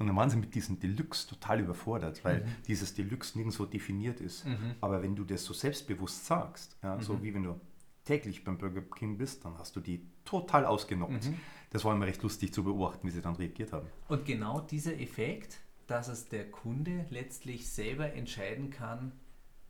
[0.00, 2.48] Und dann waren sie mit diesem Deluxe total überfordert, weil mhm.
[2.66, 4.46] dieses Deluxe nirgendwo definiert ist.
[4.46, 4.74] Mhm.
[4.80, 7.02] Aber wenn du das so selbstbewusst sagst, ja, mhm.
[7.02, 7.60] so wie wenn du
[8.04, 11.26] täglich beim Burger King bist, dann hast du die total ausgenockt.
[11.26, 11.38] Mhm.
[11.68, 13.86] Das war immer recht lustig zu beobachten, wie sie dann reagiert haben.
[14.08, 19.12] Und genau dieser Effekt, dass es der Kunde letztlich selber entscheiden kann,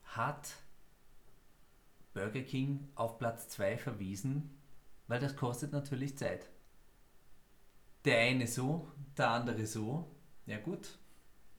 [0.04, 0.54] hat
[2.14, 4.50] Burger King auf Platz 2 verwiesen,
[5.08, 6.48] weil das kostet natürlich Zeit.
[8.04, 8.86] Der eine so,
[9.18, 10.08] der andere so.
[10.50, 10.98] Ja gut,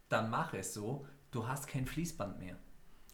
[0.10, 1.08] dann mach es so.
[1.32, 2.58] Du hast kein Fließband mehr.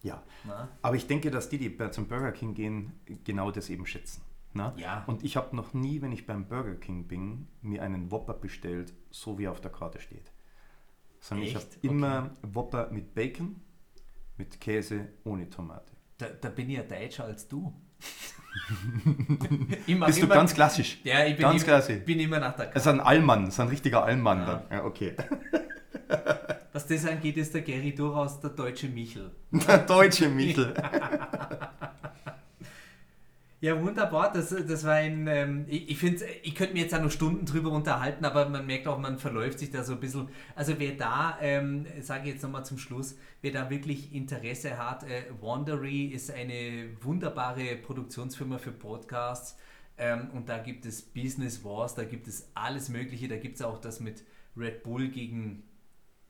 [0.02, 0.70] Ja, Na?
[0.82, 4.24] aber ich denke, dass die, die zum Burger King gehen, genau das eben schätzen.
[4.54, 4.74] Na?
[4.78, 5.04] Ja.
[5.06, 8.92] Und ich habe noch nie, wenn ich beim Burger King bin, mir einen Whopper bestellt,
[9.12, 10.32] so wie er auf der Karte steht.
[11.20, 11.56] Sondern Echt?
[11.56, 12.56] ich habe immer okay.
[12.56, 13.62] Whopper mit Bacon,
[14.38, 15.94] mit Käse, ohne Tomate.
[16.18, 17.72] Da, da bin ich ja deutscher als du.
[19.86, 21.00] Bist du ganz klassisch?
[21.04, 22.04] Ja, ich bin, ganz immer, klassisch.
[22.04, 22.74] bin immer nach der Karte.
[22.74, 24.40] Das ist ein Allmann, das ist ein richtiger Allmann.
[24.40, 24.64] Ja.
[24.72, 25.16] ja okay.
[26.74, 29.32] Was das angeht, ist der Gary durchaus der deutsche Michel.
[29.52, 30.74] Der deutsche Michel.
[33.60, 34.32] Ja, wunderbar.
[34.32, 35.26] Das, das war ein.
[35.28, 38.68] Ähm, ich ich finde, ich könnte mir jetzt auch noch Stunden drüber unterhalten, aber man
[38.68, 40.30] merkt auch, man verläuft sich da so ein bisschen.
[40.56, 45.04] Also, wer da, ähm, sage ich jetzt nochmal zum Schluss, wer da wirklich Interesse hat,
[45.06, 49.58] äh, Wandery ist eine wunderbare Produktionsfirma für Podcasts.
[49.98, 53.28] Ähm, und da gibt es Business Wars, da gibt es alles Mögliche.
[53.28, 54.24] Da gibt es auch das mit
[54.56, 55.64] Red Bull gegen,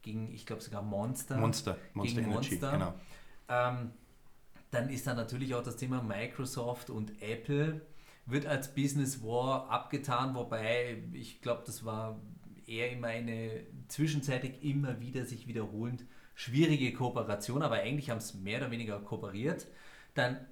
[0.01, 1.37] gegen ich glaube sogar Monster.
[1.37, 2.71] Monster, Monster gegen Energy, Monster.
[2.71, 2.93] genau.
[3.49, 3.91] Ähm,
[4.71, 7.81] dann ist da natürlich auch das Thema Microsoft und Apple
[8.25, 12.19] wird als Business War abgetan, wobei ich glaube, das war
[12.65, 18.59] eher immer eine zwischenzeitlich immer wieder sich wiederholend schwierige Kooperation, aber eigentlich haben es mehr
[18.59, 19.67] oder weniger kooperiert.
[20.13, 20.45] Dann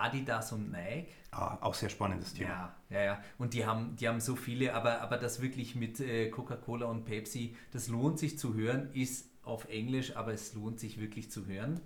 [0.00, 1.08] Adidas und Nike.
[1.30, 2.74] Ah, auch sehr spannendes Thema.
[2.90, 3.22] Ja, ja, ja.
[3.36, 7.04] Und die haben, die haben so viele, aber, aber das wirklich mit äh, Coca-Cola und
[7.04, 11.46] Pepsi, das lohnt sich zu hören, ist auf Englisch, aber es lohnt sich wirklich zu
[11.46, 11.80] hören.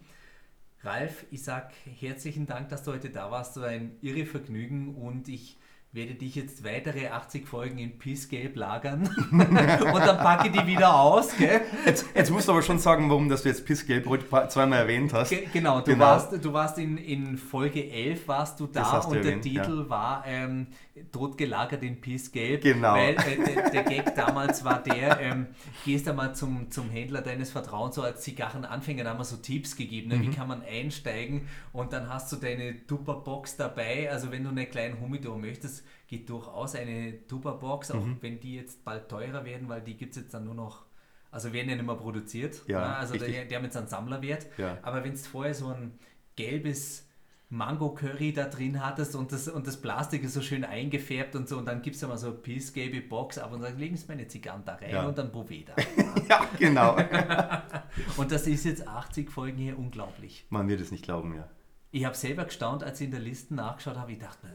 [0.84, 3.60] Ralf, ich sage herzlichen Dank, dass du heute da warst.
[3.60, 5.58] War ein irre Vergnügen und ich
[5.94, 11.36] werde dich jetzt weitere 80 Folgen in Pissgelb lagern und dann packe die wieder aus.
[11.36, 11.60] Gell?
[11.84, 15.12] Jetzt, jetzt, musst du aber schon sagen, warum dass du jetzt Pissgelb heute zweimal erwähnt
[15.12, 15.28] hast.
[15.28, 16.06] Ge genau, du genau.
[16.06, 19.90] warst, du warst in, in Folge 11 warst du da und erwähnt, der Titel ja.
[19.90, 20.68] war ähm,
[21.10, 22.62] Totgelagert in Pissgelb.
[22.62, 22.94] Genau.
[22.94, 25.46] Weil äh, der, der, Gag damals war der, ähm,
[25.84, 29.74] gehst einmal zum, zum Händler deines Vertrauens, so als Zigarrenanfänger, da haben wir so Tipps
[29.74, 30.16] gegeben, ne?
[30.16, 30.22] mhm.
[30.22, 34.68] wie kann man einsteigen und dann hast du deine Tupperbox dabei, also wenn du einen
[34.68, 38.18] kleinen Humidor möchtest, geht durchaus eine Tupperbox, auch mhm.
[38.20, 40.84] wenn die jetzt bald teurer werden, weil die gibt es jetzt dann nur noch,
[41.30, 42.60] also werden ja nicht mehr produziert.
[42.66, 42.96] Ja, ne?
[42.96, 44.46] Also der, die haben jetzt einen Sammlerwert.
[44.58, 44.76] Ja.
[44.82, 45.98] Aber wenn es vorher so ein
[46.36, 47.08] gelbes
[47.52, 51.58] Mango-Curry da drin hattest und das, und das Plastik ist so schön eingefärbt und so
[51.58, 54.26] und dann gibt es mal so eine pissgelbe Box ab und dann legen sie meine
[54.26, 55.06] Zigarren da rein ja.
[55.06, 55.74] und dann Boveda.
[56.28, 56.96] ja, genau.
[58.16, 60.46] und das ist jetzt 80 Folgen hier unglaublich.
[60.48, 61.48] Man wird es nicht glauben, ja.
[61.90, 64.54] Ich habe selber gestaunt, als ich in der Liste nachgeschaut habe, ich dachte mir,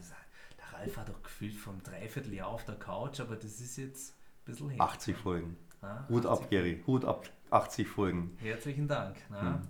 [0.78, 4.70] Ralf hat doch gefühlt vom Dreivierteljahr auf der Couch, aber das ist jetzt ein bisschen
[4.70, 4.80] her.
[4.80, 5.56] 80 Folgen.
[5.82, 6.82] Ah, Hut 80 ab, Gary.
[6.86, 7.28] Hut ab.
[7.50, 8.36] 80 Folgen.
[8.40, 9.16] Herzlichen Dank.
[9.30, 9.40] Na?
[9.40, 9.60] Hm.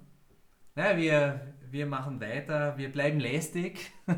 [0.79, 1.41] Na, wir,
[1.72, 2.79] wir machen weiter.
[2.79, 3.91] Wir bleiben lästig.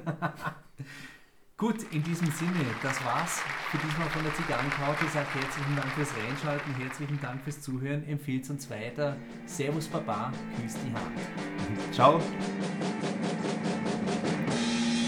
[1.57, 3.41] Gut, in diesem Sinne, das war's
[3.71, 5.03] für diesmal von der Zigarrencouch.
[5.03, 8.07] Ich sage herzlichen Dank fürs Reinschalten, herzlichen Dank fürs Zuhören.
[8.07, 9.17] Empfiehlt uns weiter.
[9.47, 11.93] Servus Baba, küsst die Hand.
[11.95, 12.21] Ciao.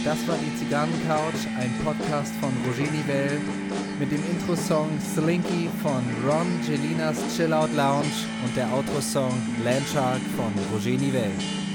[0.05, 3.39] Das war die Zigarrencouch, ein Podcast von Roger Nivelle
[3.99, 8.07] mit dem Intro-Song Slinky von Ron Gelinas Chill Out Lounge
[8.45, 9.33] und der Outro-Song
[9.65, 11.72] Landshark von Roger Nivelle.